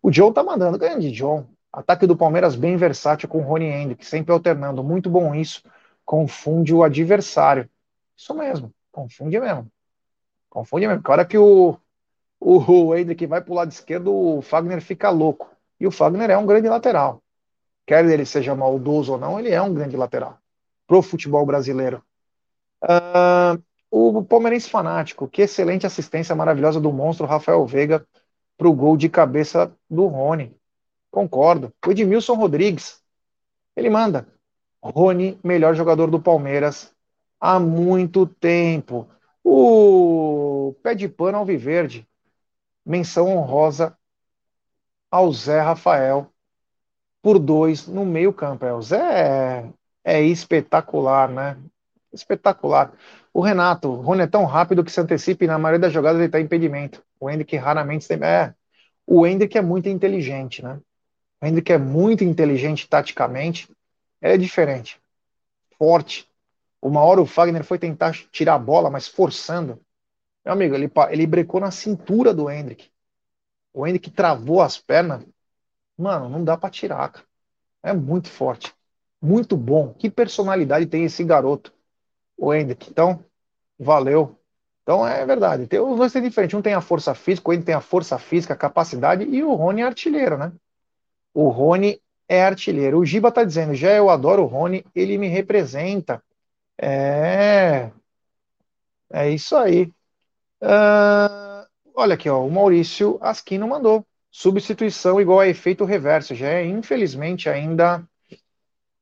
[0.03, 1.47] O John tá mandando, grande John.
[1.73, 4.85] Ataque do Palmeiras bem versátil com o Rony Hendrick, sempre alternando.
[4.85, 5.62] Muito bom isso.
[6.05, 7.68] Confunde o adversário.
[8.16, 9.70] Isso mesmo, confunde mesmo.
[10.49, 11.03] Confunde mesmo.
[11.03, 11.76] Porque a hora que o,
[12.38, 15.51] o, o Hendrick vai pro lado esquerdo, o Fagner fica louco.
[15.80, 17.22] E o Fagner é um grande lateral.
[17.86, 20.38] Quer ele seja maldoso ou não, ele é um grande lateral.
[20.86, 22.03] Pro futebol brasileiro.
[22.84, 28.07] Uh, o palmeirense fanático, que excelente assistência maravilhosa do monstro Rafael Veiga
[28.57, 30.57] para o gol de cabeça do Rony.
[31.11, 31.72] Concordo.
[31.86, 33.01] O Edmilson Rodrigues,
[33.76, 34.26] ele manda.
[34.82, 36.91] Rony, melhor jogador do Palmeiras
[37.43, 39.09] há muito tempo.
[39.43, 42.07] O pé de pano Alviverde,
[42.86, 43.99] menção honrosa
[45.11, 46.32] ao Zé Rafael
[47.20, 48.64] por dois no meio campo.
[48.64, 48.97] É, o Zé
[50.05, 51.59] é, é espetacular, né?
[52.12, 52.93] Espetacular.
[53.34, 56.18] O Renato, o Rony é tão rápido que se antecipa e na maioria das jogadas
[56.18, 57.03] ele está impedimento.
[57.18, 58.18] O Hendrick raramente tem.
[58.22, 58.55] É,
[59.07, 60.78] o Hendrick é muito inteligente, né?
[61.43, 63.68] O Hendrick é muito inteligente taticamente.
[64.20, 65.01] é diferente.
[65.76, 66.32] Forte.
[66.83, 69.80] Uma hora o Fagner foi tentar tirar a bola, mas forçando.
[70.45, 72.91] Meu amigo, ele, ele brecou na cintura do Hendrick.
[73.72, 75.24] O Hendrick travou as pernas.
[75.97, 77.26] Mano, não dá para tirar, cara.
[77.83, 78.74] É muito forte.
[79.20, 79.95] Muito bom.
[79.95, 81.72] Que personalidade tem esse garoto?
[82.43, 82.91] o Hendrick.
[82.91, 83.24] Então,
[83.78, 84.37] valeu.
[84.83, 85.68] Então é verdade.
[85.68, 86.57] Tem, os dois têm diferente.
[86.57, 89.55] Um tem a força física, o Wayne tem a força física, a capacidade, e o
[89.55, 90.53] Rony é artilheiro, né?
[91.33, 92.99] O Rony é artilheiro.
[92.99, 96.22] O Giba tá dizendo, já eu adoro o Rony, ele me representa.
[96.83, 97.93] É.
[99.12, 99.85] É isso aí.
[100.61, 104.05] Uh, olha aqui, ó, o Maurício Asquino mandou.
[104.30, 106.35] Substituição igual a efeito reverso.
[106.35, 108.03] Já é, infelizmente, ainda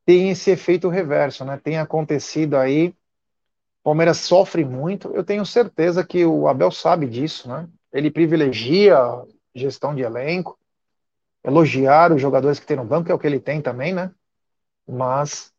[0.05, 1.59] tem esse efeito reverso, né?
[1.63, 2.95] Tem acontecido aí.
[3.83, 5.09] Palmeiras sofre muito.
[5.15, 7.69] Eu tenho certeza que o Abel sabe disso, né?
[7.93, 8.99] Ele privilegia
[9.55, 10.59] gestão de elenco,
[11.45, 14.13] elogiar os jogadores que tem no banco, que é o que ele tem também, né?
[14.87, 15.53] Mas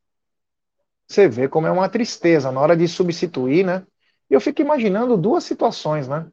[1.12, 3.86] você vê como é uma tristeza na hora de substituir, né?
[4.30, 6.28] Eu fico imaginando duas situações, né?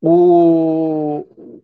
[0.00, 1.62] O,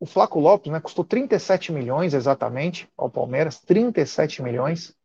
[0.00, 4.96] o Flaco Lopes, né, custou 37 milhões exatamente ao Palmeiras, 37 milhões.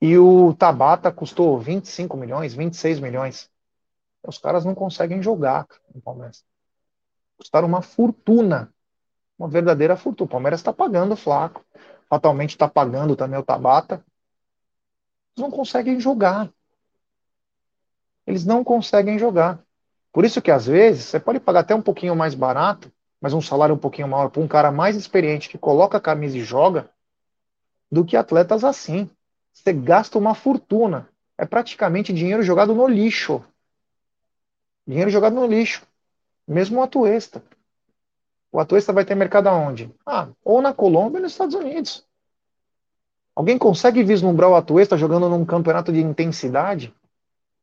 [0.00, 3.50] E o Tabata custou 25 milhões, 26 milhões.
[4.22, 6.44] Os caras não conseguem jogar no Palmeiras.
[7.36, 8.72] Custaram uma fortuna,
[9.38, 10.26] uma verdadeira fortuna.
[10.26, 11.64] O Palmeiras está pagando o Flaco,
[12.08, 14.04] fatalmente está pagando também o Tabata.
[15.40, 16.50] Não conseguem jogar.
[18.26, 19.60] Eles não conseguem jogar.
[20.12, 23.40] Por isso que às vezes você pode pagar até um pouquinho mais barato, mas um
[23.40, 26.90] salário um pouquinho maior para um cara mais experiente que coloca a camisa e joga,
[27.90, 29.10] do que atletas assim.
[29.52, 31.08] Você gasta uma fortuna.
[31.36, 33.44] É praticamente dinheiro jogado no lixo.
[34.86, 35.86] Dinheiro jogado no lixo.
[36.46, 37.42] Mesmo o Atuesta.
[38.52, 39.92] O Atuesta vai ter mercado aonde?
[40.04, 42.06] Ah, ou na Colômbia ou nos Estados Unidos.
[43.40, 46.94] Alguém consegue vislumbrar o Atuesta jogando num campeonato de intensidade?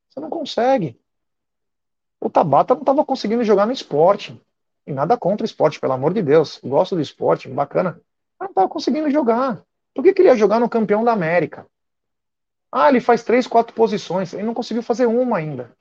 [0.09, 0.99] Você não consegue.
[2.19, 4.41] O Tabata não estava conseguindo jogar no esporte.
[4.87, 6.59] E nada contra o esporte, pelo amor de Deus.
[6.63, 8.01] Gosto do esporte, bacana.
[8.39, 9.61] Mas não estava conseguindo jogar.
[9.93, 11.67] Por que queria jogar no campeão da América?
[12.71, 14.33] Ah, ele faz três, quatro posições.
[14.33, 15.71] Ele não conseguiu fazer uma ainda.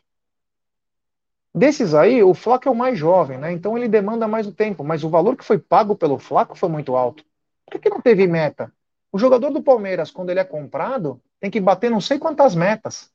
[1.55, 3.51] Desses aí, o Flaco é o mais jovem, né?
[3.51, 4.85] Então ele demanda mais o tempo.
[4.85, 7.25] Mas o valor que foi pago pelo Flaco foi muito alto.
[7.65, 8.71] Por que, que não teve meta?
[9.13, 13.11] O jogador do Palmeiras, quando ele é comprado, tem que bater não sei quantas metas.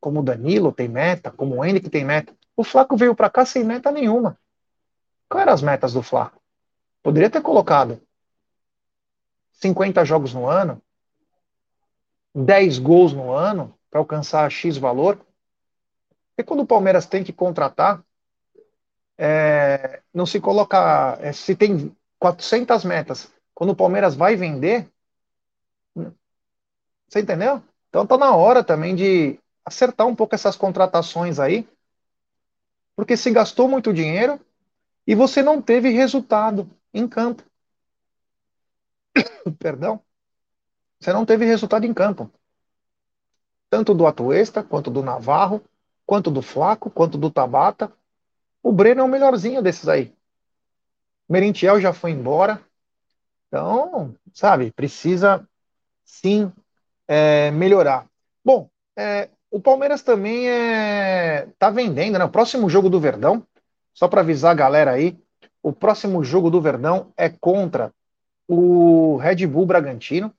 [0.00, 2.34] Como o Danilo tem meta, como o Henrique tem meta.
[2.56, 4.38] O Flaco veio para cá sem meta nenhuma.
[5.28, 6.40] Quais eram as metas do Flaco?
[7.02, 8.00] Poderia ter colocado
[9.52, 10.82] 50 jogos no ano,
[12.34, 15.18] 10 gols no ano, para alcançar X valor.
[16.36, 18.02] E quando o Palmeiras tem que contratar,
[19.18, 21.18] é, não se coloca.
[21.20, 24.90] É, se tem 400 metas, quando o Palmeiras vai vender.
[27.10, 27.62] Você entendeu?
[27.90, 31.68] Então tá na hora também de acertar um pouco essas contratações aí
[33.00, 34.38] porque se gastou muito dinheiro
[35.06, 37.42] e você não teve resultado em campo.
[39.58, 40.02] Perdão.
[41.00, 42.30] Você não teve resultado em campo.
[43.70, 45.64] Tanto do Atuesta, quanto do Navarro,
[46.04, 47.90] quanto do Flaco, quanto do Tabata.
[48.62, 50.14] O Breno é o melhorzinho desses aí.
[51.26, 52.62] Merentiel já foi embora.
[53.48, 55.48] Então, sabe, precisa
[56.04, 56.52] sim
[57.10, 58.06] é, melhorar.
[58.44, 62.24] Bom, é, o Palmeiras também é tá vendendo, né?
[62.24, 63.44] O próximo jogo do Verdão,
[63.92, 65.18] só para avisar a galera aí,
[65.60, 67.92] o próximo jogo do Verdão é contra
[68.46, 70.32] o Red Bull Bragantino.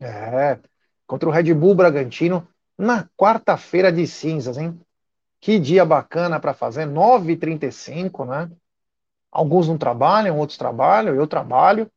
[0.00, 0.58] É,
[1.06, 2.48] contra o Red Bull Bragantino
[2.78, 4.80] na quarta-feira de cinzas, hein?
[5.38, 8.50] Que dia bacana para fazer, 9h35, né?
[9.30, 11.90] Alguns não trabalham, outros trabalham, eu trabalho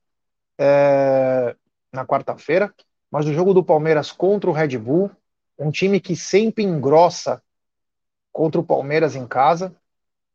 [0.60, 1.56] é,
[1.94, 2.74] na quarta-feira,
[3.12, 5.12] mas o jogo do Palmeiras contra o Red Bull
[5.62, 7.44] um time que sempre engrossa
[8.32, 9.76] contra o Palmeiras em casa,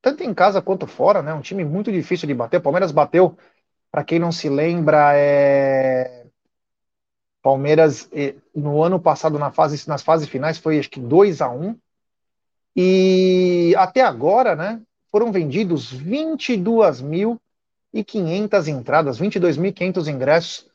[0.00, 1.34] tanto em casa quanto fora, né?
[1.34, 2.58] Um time muito difícil de bater.
[2.58, 3.36] O Palmeiras bateu,
[3.90, 6.24] para quem não se lembra, é...
[7.42, 8.08] Palmeiras
[8.54, 11.78] no ano passado na fase, nas fases finais foi acho que 2 a 1
[12.74, 14.82] e até agora, né?
[15.10, 20.68] Foram vendidos 22.500 entradas, 22.500 ingressos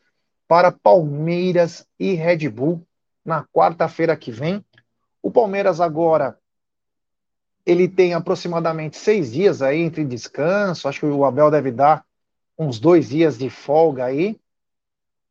[0.51, 2.85] para Palmeiras e Red Bull
[3.23, 4.61] na quarta-feira que vem.
[5.23, 6.37] O Palmeiras agora
[7.65, 10.89] ele tem aproximadamente seis dias aí entre descanso.
[10.89, 12.03] Acho que o Abel deve dar
[12.59, 14.37] uns dois dias de folga aí.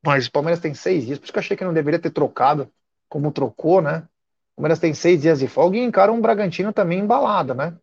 [0.03, 2.13] Mas o Palmeiras tem seis dias, por isso que eu achei que não deveria ter
[2.13, 2.73] trocado
[3.07, 4.09] como trocou, né?
[4.55, 7.77] O Palmeiras tem seis dias de folga e encara um Bragantino também embalado, né?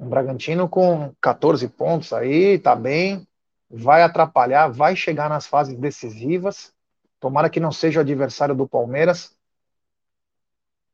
[0.00, 3.24] Um Bragantino com 14 pontos aí, tá bem,
[3.72, 6.72] vai atrapalhar, vai chegar nas fases decisivas.
[7.20, 9.34] Tomara que não seja o adversário do Palmeiras,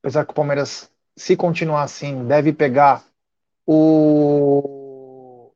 [0.00, 3.04] apesar que o Palmeiras, se continuar assim, deve pegar
[3.66, 5.52] o,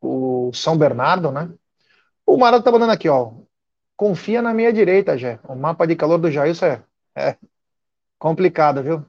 [0.00, 1.50] o São Bernardo, né?
[2.24, 3.32] O Marado tá mandando aqui, ó.
[3.96, 5.40] Confia na minha direita, Jé.
[5.44, 6.82] O mapa de calor do Jailson é,
[7.16, 7.38] é
[8.18, 9.04] complicado, viu?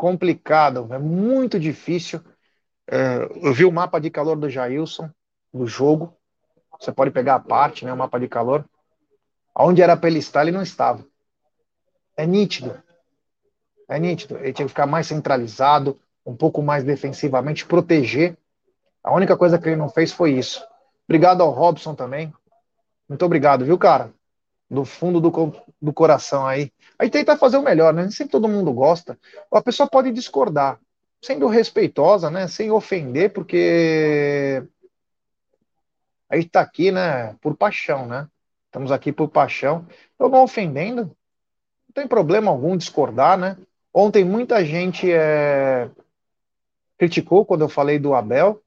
[0.00, 2.22] complicado, é muito difícil.
[2.90, 5.10] É, eu vi o mapa de calor do Jailson,
[5.52, 6.16] do jogo.
[6.80, 8.64] Você pode pegar a parte, né, o mapa de calor.
[9.54, 11.04] Onde era para ele estar, ele não estava.
[12.16, 12.82] É nítido.
[13.86, 14.38] É nítido.
[14.38, 18.36] Ele tinha que ficar mais centralizado, um pouco mais defensivamente, proteger.
[19.04, 20.64] A única coisa que ele não fez foi isso.
[21.06, 22.32] Obrigado ao Robson também.
[23.06, 24.10] Muito obrigado, viu, cara?
[24.70, 25.52] Do fundo do,
[25.82, 26.72] do coração aí.
[26.98, 28.02] Aí tenta fazer o melhor, né?
[28.02, 29.18] Nem sempre todo mundo gosta.
[29.52, 30.78] A pessoa pode discordar,
[31.20, 32.46] sendo respeitosa, né?
[32.46, 34.62] Sem ofender, porque
[36.30, 37.34] a gente tá aqui, né?
[37.40, 38.28] Por paixão, né?
[38.66, 39.84] Estamos aqui por paixão.
[40.16, 43.56] Eu não ofendendo, não tem problema algum discordar, né?
[43.92, 45.90] Ontem muita gente é,
[46.96, 48.62] criticou quando eu falei do Abel,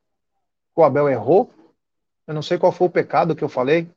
[0.76, 1.50] que o Abel errou.
[2.28, 3.90] Eu não sei qual foi o pecado que eu falei,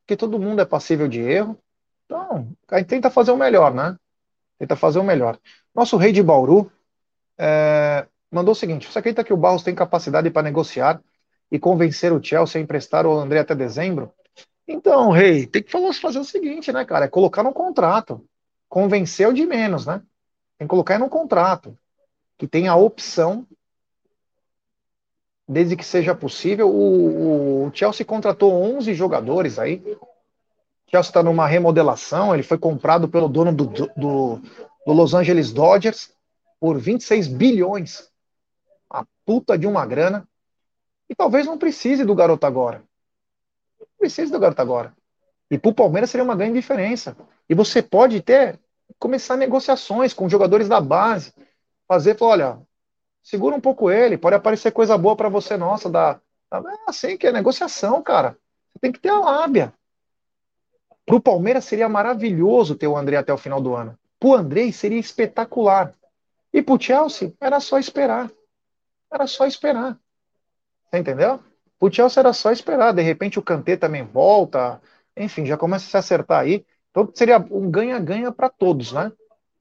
[0.00, 1.58] porque todo mundo é passível de erro.
[2.04, 3.96] Então, a gente tenta fazer o melhor, né?
[4.58, 5.38] Tenta fazer o melhor.
[5.74, 6.70] Nosso rei de Bauru
[7.38, 11.00] é, mandou o seguinte: você acredita que o Barros tem capacidade para negociar
[11.50, 14.12] e convencer o Chelsea a emprestar o André até dezembro?
[14.66, 17.06] Então, rei, tem que fazer o seguinte, né, cara?
[17.06, 18.22] É colocar no contrato.
[18.68, 20.02] Convencer o de menos, né?
[20.58, 21.76] Tem que colocar no contrato.
[22.36, 23.46] Que tem a opção,
[25.48, 26.68] desde que seja possível.
[26.68, 29.76] O, o Chelsea contratou 11 jogadores aí.
[29.76, 32.34] O Chelsea está numa remodelação.
[32.34, 33.86] Ele foi comprado pelo dono do, do,
[34.86, 36.12] do Los Angeles Dodgers
[36.60, 38.10] por 26 bilhões.
[38.90, 40.28] A puta de uma grana.
[41.08, 42.82] E talvez não precise do garoto agora
[43.98, 44.94] precisa do garoto agora.
[45.50, 47.16] E para o Palmeiras seria uma grande diferença.
[47.48, 48.58] E você pode ter
[48.98, 51.32] começar negociações com jogadores da base,
[51.86, 52.58] fazer, olha,
[53.22, 56.20] segura um pouco ele, pode aparecer coisa boa para você, nossa, da,
[56.52, 56.56] é
[56.86, 58.36] assim que é negociação, cara.
[58.68, 59.74] Você tem que ter a lábia.
[61.04, 63.98] Para o Palmeiras seria maravilhoso ter o André até o final do ano.
[64.18, 65.94] Para o André seria espetacular.
[66.52, 68.30] E para o Chelsea era só esperar.
[69.10, 69.98] Era só esperar.
[70.90, 71.40] Você entendeu?
[71.80, 74.80] O Chelsea era só esperar, de repente o Kanté também volta,
[75.16, 76.64] enfim, já começa a se acertar aí.
[76.90, 79.12] Então seria um ganha-ganha para todos, né?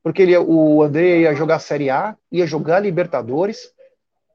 [0.02, 3.74] Porque ele, o André ia jogar Série A, ia jogar Libertadores,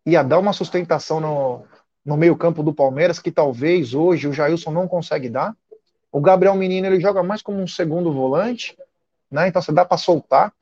[0.04, 1.64] ia dar uma sustentação no,
[2.04, 5.56] no meio-campo do Palmeiras, que talvez hoje o Jailson não consegue dar.
[6.10, 8.76] O Gabriel Menino ele joga mais como um segundo volante,
[9.30, 9.48] né?
[9.48, 10.52] Então você dá para soltar.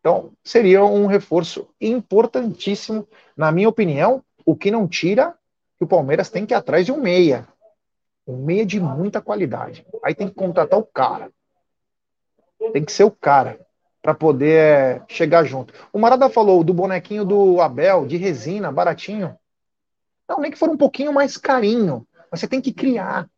[0.00, 5.34] Então seria um reforço importantíssimo, na minha opinião, o que não tira
[5.78, 7.46] que o Palmeiras tem que ir atrás de um meia.
[8.26, 9.86] Um meia de muita qualidade.
[10.02, 11.30] Aí tem que contratar o cara.
[12.72, 13.60] Tem que ser o cara
[14.00, 15.72] para poder chegar junto.
[15.92, 19.38] O Marada falou do bonequinho do Abel, de resina, baratinho.
[20.28, 22.06] Não, nem que for um pouquinho mais carinho.
[22.30, 23.28] Mas você tem que criar.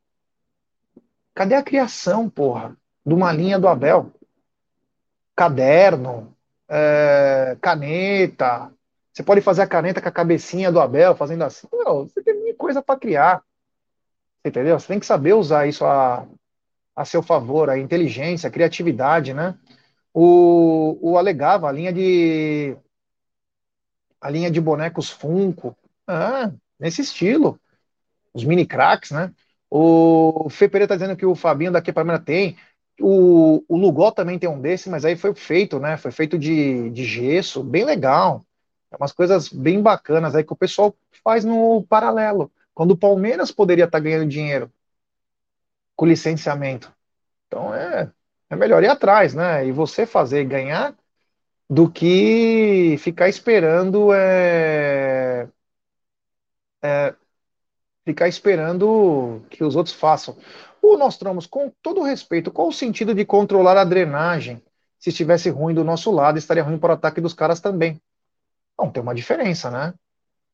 [1.34, 2.76] Cadê a criação, porra?
[3.05, 4.12] De uma linha do Abel?
[5.34, 6.34] Caderno,
[6.68, 8.72] é, caneta,
[9.17, 11.67] você pode fazer a caneta com a cabecinha do Abel, fazendo assim.
[11.73, 13.43] Não, você tem coisa para criar.
[14.45, 14.79] Entendeu?
[14.79, 16.29] Você tem que saber usar isso a,
[16.95, 19.59] a seu favor, a inteligência, a criatividade, né?
[20.12, 22.77] O, o alegava a linha de
[24.21, 25.75] a linha de bonecos Funko,
[26.07, 27.59] ah, nesse estilo,
[28.35, 29.33] os mini cracks, né?
[29.71, 32.59] O Fê Pereira tá dizendo que o Fabinho daqui para mim tem.
[33.01, 35.97] O, o Lugol também tem um desse, mas aí foi feito, né?
[35.97, 38.47] Foi feito de, de gesso, bem legal.
[38.91, 42.51] É umas coisas bem bacanas aí que o pessoal faz no paralelo.
[42.74, 44.70] Quando o Palmeiras poderia estar ganhando dinheiro
[45.97, 46.93] com licenciamento.
[47.47, 48.11] Então é,
[48.51, 49.66] é melhor ir atrás, né?
[49.66, 50.95] E você fazer ganhar
[51.68, 55.49] do que ficar esperando é,
[56.82, 57.14] é,
[58.05, 60.37] ficar esperando que os outros façam.
[60.80, 64.62] O Nostramos, com todo respeito, qual o sentido de controlar a drenagem?
[64.99, 68.01] Se estivesse ruim do nosso lado, estaria ruim para o ataque dos caras também.
[68.79, 69.95] Não, tem uma diferença, né?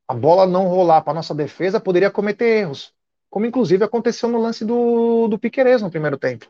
[0.07, 2.93] A bola não rolar para nossa defesa poderia cometer erros,
[3.31, 6.47] como inclusive aconteceu no lance do, do Piquerez no primeiro tempo.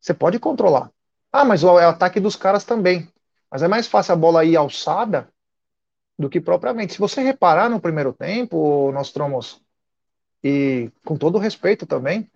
[0.00, 0.90] Você pode controlar.
[1.32, 3.08] Ah, mas o, é o ataque dos caras também.
[3.50, 5.28] Mas é mais fácil a bola ir alçada
[6.18, 6.92] do que propriamente.
[6.92, 9.60] Se você reparar no primeiro tempo, nós tromos,
[10.42, 12.30] e com todo respeito também,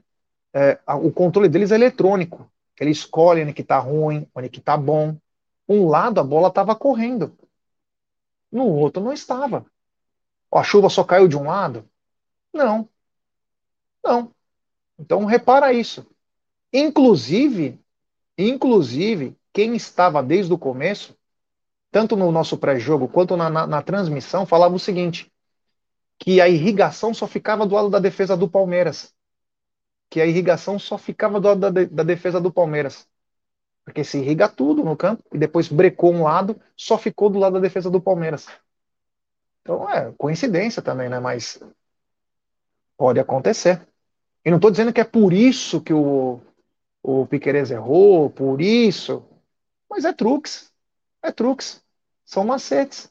[0.53, 2.51] é, o controle deles é eletrônico.
[2.81, 5.17] Eles escolhem onde que tá ruim, onde que tá bom.
[5.69, 7.37] Um lado a bola estava correndo.
[8.51, 9.67] No outro não estava.
[10.53, 11.89] A chuva só caiu de um lado?
[12.53, 12.89] Não.
[14.03, 14.33] Não.
[14.99, 16.07] Então repara isso.
[16.73, 17.79] Inclusive,
[18.37, 21.17] inclusive, quem estava desde o começo,
[21.91, 25.33] tanto no nosso pré-jogo quanto na, na, na, transmissão, falava o seguinte:
[26.19, 29.15] que a irrigação só ficava do lado da defesa do Palmeiras.
[30.11, 33.07] Que a irrigação só ficava do lado da, da defesa do Palmeiras.
[33.89, 37.55] Porque se irriga tudo no campo e depois brecou um lado, só ficou do lado
[37.55, 38.47] da defesa do Palmeiras.
[39.63, 41.19] Então é coincidência também, né?
[41.19, 41.59] Mas
[42.99, 43.81] pode acontecer.
[44.45, 46.39] E não estou dizendo que é por isso que o,
[47.03, 49.25] o Piqueires errou, por isso,
[49.89, 50.71] mas é truques.
[51.23, 51.83] É truques.
[52.27, 53.11] São macetes.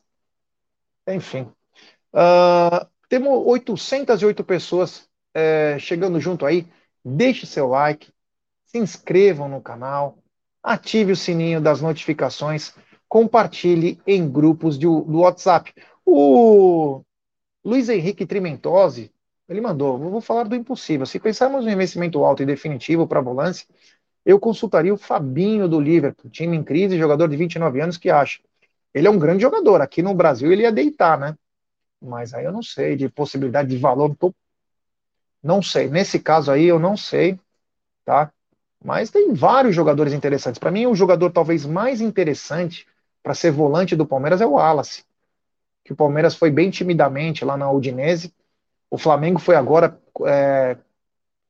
[1.07, 1.51] Enfim.
[2.13, 6.67] Uh, temos 808 pessoas é, chegando junto aí.
[7.03, 8.11] Deixe seu like,
[8.65, 10.19] se inscrevam no canal,
[10.67, 12.73] ative o sininho das notificações,
[13.07, 15.73] compartilhe em grupos do, do WhatsApp.
[16.05, 17.01] O
[17.63, 19.09] Luiz Henrique Trimentosi,
[19.47, 21.05] ele mandou, vou falar do impossível.
[21.05, 23.65] Se pensarmos em investimento alto e definitivo para a volância,
[24.25, 28.41] eu consultaria o Fabinho do Liverpool, time em crise, jogador de 29 anos que acha.
[28.93, 29.79] Ele é um grande jogador.
[29.79, 31.33] Aqui no Brasil ele ia deitar, né?
[32.01, 34.35] Mas aí eu não sei, de possibilidade de valor, tô...
[35.41, 35.87] não sei.
[35.87, 37.39] Nesse caso aí eu não sei,
[38.03, 38.33] tá?
[38.83, 40.59] Mas tem vários jogadores interessantes.
[40.59, 42.87] Para mim, o jogador talvez mais interessante
[43.23, 45.03] para ser volante do Palmeiras é o Wallace.
[45.83, 48.33] Que o Palmeiras foi bem timidamente lá na Udinese.
[48.89, 50.77] O Flamengo foi agora, é,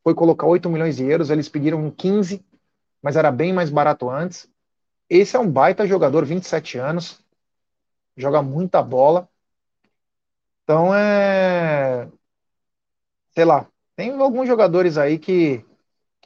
[0.03, 2.43] foi colocar 8 milhões de euros, eles pediram 15,
[3.01, 4.49] mas era bem mais barato antes.
[5.09, 7.23] Esse é um baita jogador, 27 anos,
[8.15, 9.29] joga muita bola.
[10.63, 12.09] Então é.
[13.33, 15.63] Sei lá, tem alguns jogadores aí que,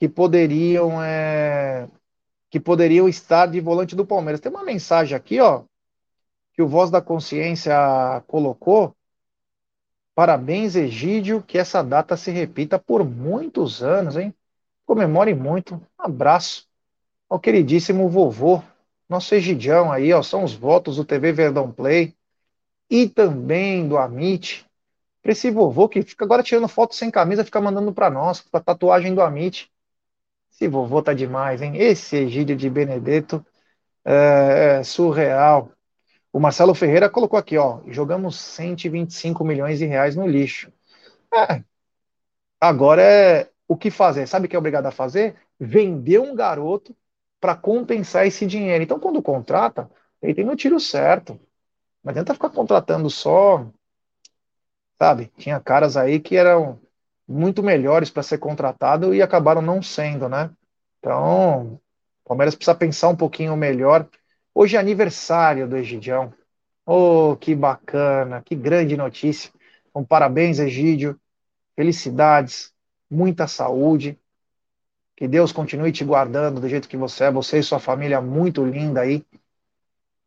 [0.01, 1.87] que poderiam é,
[2.49, 4.41] que poderiam estar de volante do Palmeiras.
[4.41, 5.61] Tem uma mensagem aqui, ó,
[6.53, 7.71] que o Voz da Consciência
[8.25, 8.95] colocou.
[10.15, 14.33] Parabéns, Egídio, que essa data se repita por muitos anos, hein?
[14.87, 15.75] Comemore muito.
[15.75, 16.67] Um abraço
[17.29, 18.59] ao queridíssimo vovô,
[19.07, 22.15] nosso Egidião aí, ó, são os votos do TV Verdão Play
[22.89, 24.65] e também do Amit.
[25.21, 28.59] Para esse vovô que fica agora tirando foto sem camisa, fica mandando para nós, a
[28.59, 29.71] tatuagem do Amit.
[30.61, 31.75] Esse vovô tá demais, hein?
[31.75, 33.43] Esse Egídio de Benedetto
[34.05, 35.71] é, é surreal.
[36.31, 40.71] O Marcelo Ferreira colocou aqui, ó, jogamos 125 milhões de reais no lixo.
[41.33, 41.63] É,
[42.59, 44.27] agora é o que fazer?
[44.27, 45.35] Sabe o que é obrigado a fazer?
[45.59, 46.95] Vender um garoto
[47.39, 48.83] para compensar esse dinheiro.
[48.83, 49.89] Então, quando contrata,
[50.21, 51.39] ele tem no tiro certo.
[52.03, 53.65] Não adianta ficar contratando só,
[54.99, 55.31] sabe?
[55.37, 56.79] Tinha caras aí que eram
[57.31, 60.51] muito melhores para ser contratado e acabaram não sendo, né?
[60.99, 61.79] Então,
[62.23, 64.07] o Palmeiras precisa pensar um pouquinho melhor.
[64.53, 66.33] Hoje é aniversário do Egidião.
[66.85, 69.51] Oh, que bacana, que grande notícia.
[69.95, 71.19] Um parabéns, Egídio.
[71.75, 72.73] Felicidades,
[73.09, 74.19] muita saúde.
[75.15, 77.31] Que Deus continue te guardando do jeito que você é.
[77.31, 79.25] Você e sua família muito linda aí.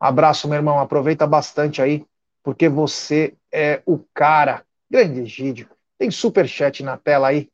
[0.01, 0.79] Abraço, meu irmão.
[0.79, 2.07] Aproveita bastante aí,
[2.43, 4.65] porque você é o cara.
[4.91, 5.74] Grande Egídio.
[5.99, 7.49] Tem super chat na tela aí.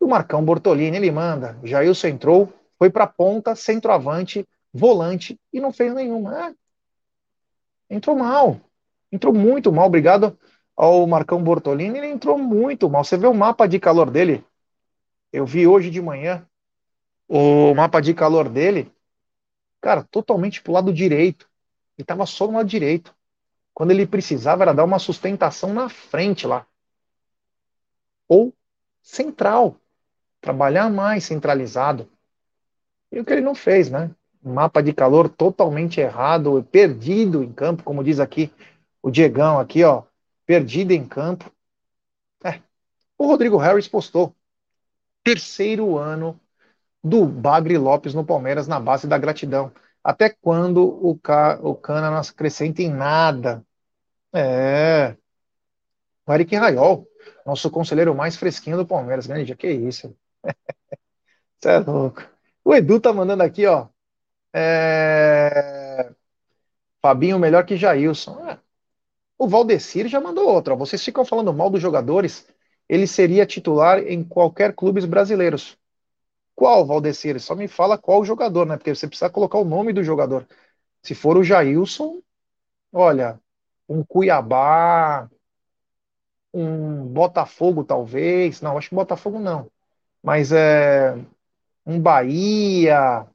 [0.00, 1.58] Do Marcão Bortolini, ele manda.
[1.64, 6.48] Jailson entrou, foi para ponta, centroavante, volante e não fez nenhuma.
[6.48, 6.54] É.
[7.90, 8.60] Entrou mal.
[9.10, 9.86] Entrou muito mal.
[9.86, 10.38] Obrigado
[10.76, 11.98] ao Marcão Bortolini.
[11.98, 13.02] Ele entrou muito mal.
[13.02, 14.44] Você vê o mapa de calor dele?
[15.32, 16.46] Eu vi hoje de manhã
[17.26, 18.90] o mapa de calor dele.
[19.80, 21.48] Cara, totalmente pro lado direito.
[21.96, 23.14] Ele estava só no lado direito.
[23.74, 26.66] Quando ele precisava era dar uma sustentação na frente lá.
[28.28, 28.54] Ou
[29.02, 29.76] central.
[30.40, 32.08] Trabalhar mais centralizado.
[33.10, 34.10] E o que ele não fez, né?
[34.44, 38.52] Um mapa de calor totalmente errado, perdido em campo, como diz aqui
[39.02, 40.04] o Diegão aqui, ó,
[40.46, 41.50] perdido em campo.
[42.44, 42.60] É.
[43.16, 44.34] O Rodrigo Harris postou.
[45.24, 46.40] Terceiro ano
[47.02, 49.72] do Bagre Lopes no Palmeiras na base da gratidão.
[50.02, 51.58] Até quando o, Ca...
[51.62, 53.64] o Cana não acrescenta em nada.
[54.32, 55.16] É.
[56.26, 57.07] O Eric Raiol,
[57.48, 59.26] nosso conselheiro mais fresquinho do Palmeiras.
[59.26, 60.14] Grande dia, que isso.
[61.58, 62.22] Você é louco.
[62.62, 63.88] O Edu tá mandando aqui, ó.
[64.52, 66.12] É...
[67.00, 68.46] Fabinho melhor que Jailson.
[68.50, 68.58] É.
[69.38, 70.76] O Valdecir já mandou outra.
[70.76, 72.46] Vocês ficam falando mal dos jogadores.
[72.86, 75.78] Ele seria titular em qualquer clubes brasileiros.
[76.54, 77.40] Qual, Valdecir?
[77.40, 78.76] Só me fala qual jogador, né?
[78.76, 80.46] Porque você precisa colocar o nome do jogador.
[81.02, 82.20] Se for o Jailson,
[82.92, 83.40] olha,
[83.88, 85.30] um Cuiabá,
[86.52, 88.60] um Botafogo, talvez.
[88.60, 89.70] Não, acho que Botafogo não.
[90.22, 91.14] Mas é
[91.86, 93.26] um Bahia.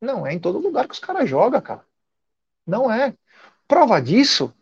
[0.00, 1.84] Não, é em todo lugar que os caras jogam, cara.
[2.66, 3.14] Não é.
[3.68, 4.54] Prova disso,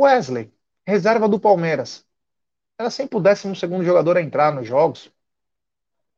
[0.00, 0.52] Wesley,
[0.86, 2.04] reserva do Palmeiras.
[2.78, 5.12] Era sempre o décimo segundo jogador a entrar nos jogos.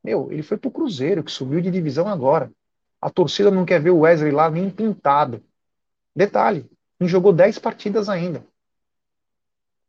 [0.03, 2.53] Meu, ele foi pro Cruzeiro, que subiu de divisão agora.
[3.01, 5.43] A torcida não quer ver o Wesley lá nem pintado.
[6.15, 8.47] Detalhe, não jogou 10 partidas ainda.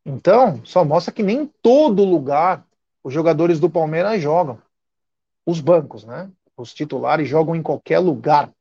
[0.08, 2.64] Então, só mostra que nem todo lugar
[3.02, 4.62] os jogadores do Palmeiras jogam.
[5.44, 6.30] Os bancos, né?
[6.56, 8.52] Os titulares jogam em qualquer lugar.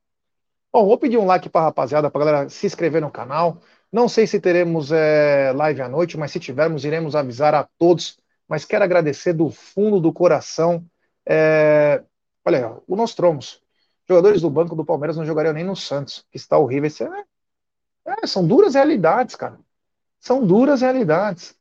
[0.74, 3.62] Bom, vou pedir um like para a rapaziada, para galera se inscrever no canal.
[3.92, 8.18] Não sei se teremos é, live à noite, mas se tivermos, iremos avisar a todos.
[8.48, 10.84] Mas quero agradecer do fundo do coração.
[11.28, 12.04] É,
[12.44, 13.62] olha aí, o Nostromos.
[14.10, 16.88] Jogadores do banco do Palmeiras não jogariam nem no Santos, que está horrível.
[16.88, 17.24] Esse, é,
[18.24, 19.60] é, são duras realidades, cara.
[20.26, 21.56] São duras realidades.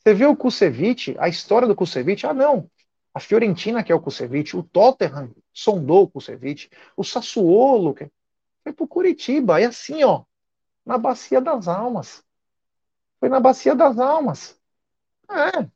[0.00, 2.68] Você vê o Kusevich, a história do Kusevich, ah, não.
[3.14, 8.10] A Fiorentina que é o Kusevich, o Tottenham sondou o Kusevich, o Sassuolo que
[8.64, 10.24] foi pro Curitiba, é assim, ó,
[10.84, 12.24] na bacia das almas.
[13.20, 14.58] Foi na bacia das almas.
[15.30, 15.68] É.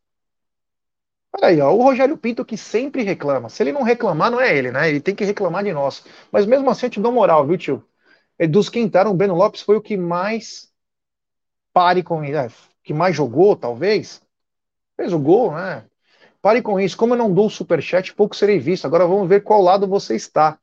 [1.36, 3.48] Olha aí, ó, o Rogério Pinto que sempre reclama.
[3.48, 4.88] Se ele não reclamar, não é ele, né?
[4.88, 6.04] Ele tem que reclamar de nós.
[6.32, 7.88] Mas mesmo assim eu te dou moral, viu, tio?
[8.36, 10.73] E dos que entraram, o Breno Lopes foi o que mais
[11.74, 12.48] pare com ele, é,
[12.84, 14.22] que mais jogou, talvez.
[14.96, 15.84] Fez o gol, né?
[16.40, 16.96] Pare com isso.
[16.96, 18.86] Como eu não dou superchat, pouco serei visto.
[18.86, 20.58] Agora vamos ver qual lado você está.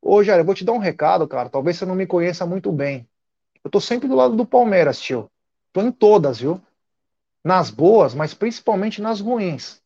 [0.00, 1.50] Ô, Jair, eu vou te dar um recado, cara.
[1.50, 3.06] Talvez você não me conheça muito bem.
[3.62, 5.30] Eu tô sempre do lado do Palmeiras, tio.
[5.72, 6.60] Tô em todas, viu?
[7.44, 9.82] Nas boas, mas principalmente nas ruins.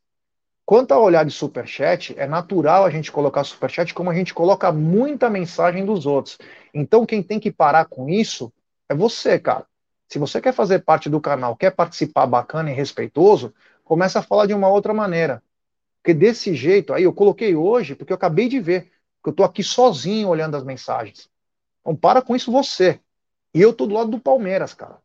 [0.64, 4.72] Quanto a olhar de superchat, é natural a gente colocar superchat como a gente coloca
[4.72, 6.38] muita mensagem dos outros.
[6.72, 8.52] Então, quem tem que parar com isso
[8.88, 9.66] é você, cara.
[10.08, 13.52] Se você quer fazer parte do canal, quer participar bacana e respeitoso,
[13.84, 15.42] começa a falar de uma outra maneira.
[16.02, 18.92] Porque desse jeito, aí eu coloquei hoje, porque eu acabei de ver,
[19.22, 21.28] que eu tô aqui sozinho olhando as mensagens.
[21.80, 23.00] Então, para com isso você.
[23.52, 24.98] E eu tô do lado do Palmeiras, cara.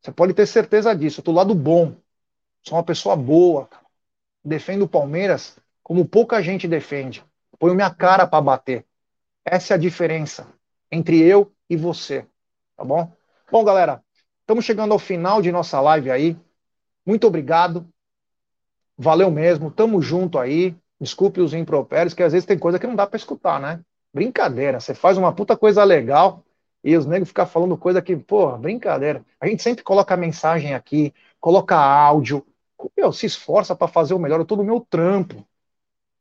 [0.00, 1.20] Você pode ter certeza disso.
[1.20, 1.94] Eu tô do lado bom.
[2.62, 3.88] Sou uma pessoa boa, cara
[4.48, 7.24] defendo o Palmeiras como pouca gente defende.
[7.58, 8.86] Ponho minha cara para bater.
[9.44, 10.46] Essa é a diferença
[10.90, 12.26] entre eu e você,
[12.76, 13.12] tá bom?
[13.50, 14.02] Bom, galera,
[14.48, 16.34] estamos chegando ao final de nossa live aí.
[17.04, 17.86] Muito obrigado.
[18.96, 19.70] Valeu mesmo.
[19.70, 20.74] Tamo junto aí.
[20.98, 23.84] Desculpe os impropérios, que às vezes tem coisa que não dá para escutar, né?
[24.12, 24.80] Brincadeira.
[24.80, 26.42] Você faz uma puta coisa legal
[26.82, 29.22] e os negros ficam falando coisa que, pô, brincadeira.
[29.38, 32.44] A gente sempre coloca mensagem aqui, coloca áudio,
[32.96, 34.40] meu, se esforça para fazer o melhor.
[34.40, 35.46] Eu tô no meu trampo.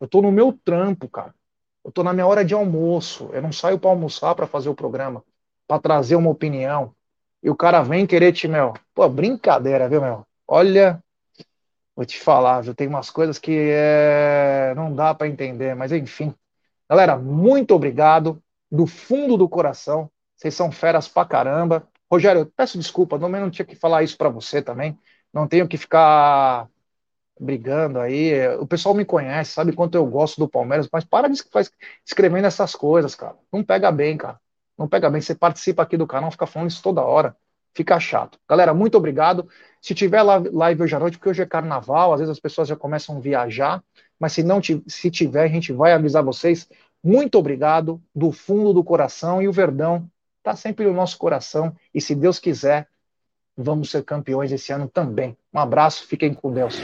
[0.01, 1.33] Eu tô no meu trampo, cara.
[1.81, 3.29] Eu tô na minha hora de almoço.
[3.31, 5.23] Eu não saio para almoçar para fazer o programa,
[5.65, 6.93] para trazer uma opinião.
[7.43, 8.73] E o cara vem querer te, meu.
[8.93, 10.25] Pô, brincadeira, viu, meu?
[10.47, 11.01] Olha,
[11.95, 12.75] vou te falar, viu?
[12.75, 14.73] Tem umas coisas que é...
[14.75, 16.33] não dá para entender, mas enfim.
[16.89, 20.09] Galera, muito obrigado do fundo do coração.
[20.35, 21.87] Vocês são feras pra caramba.
[22.11, 24.97] Rogério, eu peço desculpa, não, não tinha que falar isso para você também
[25.33, 26.67] não tenho que ficar
[27.39, 28.47] brigando aí.
[28.57, 31.41] O pessoal me conhece, sabe quanto eu gosto do Palmeiras, mas para de
[32.05, 33.37] escrevendo essas coisas, cara.
[33.51, 34.39] Não pega bem, cara.
[34.77, 35.21] Não pega bem.
[35.21, 37.35] Você participa aqui do canal, fica falando isso toda hora.
[37.73, 38.39] Fica chato.
[38.49, 39.47] Galera, muito obrigado.
[39.81, 42.75] Se tiver live hoje à noite, porque hoje é carnaval, às vezes as pessoas já
[42.75, 43.83] começam a viajar,
[44.19, 46.67] mas se não se tiver, a gente vai avisar vocês.
[47.03, 50.09] Muito obrigado do fundo do coração e o Verdão
[50.39, 52.87] está sempre no nosso coração e se Deus quiser,
[53.55, 55.37] vamos ser campeões esse ano também.
[55.53, 56.81] Um abraço, fiquem com Deus.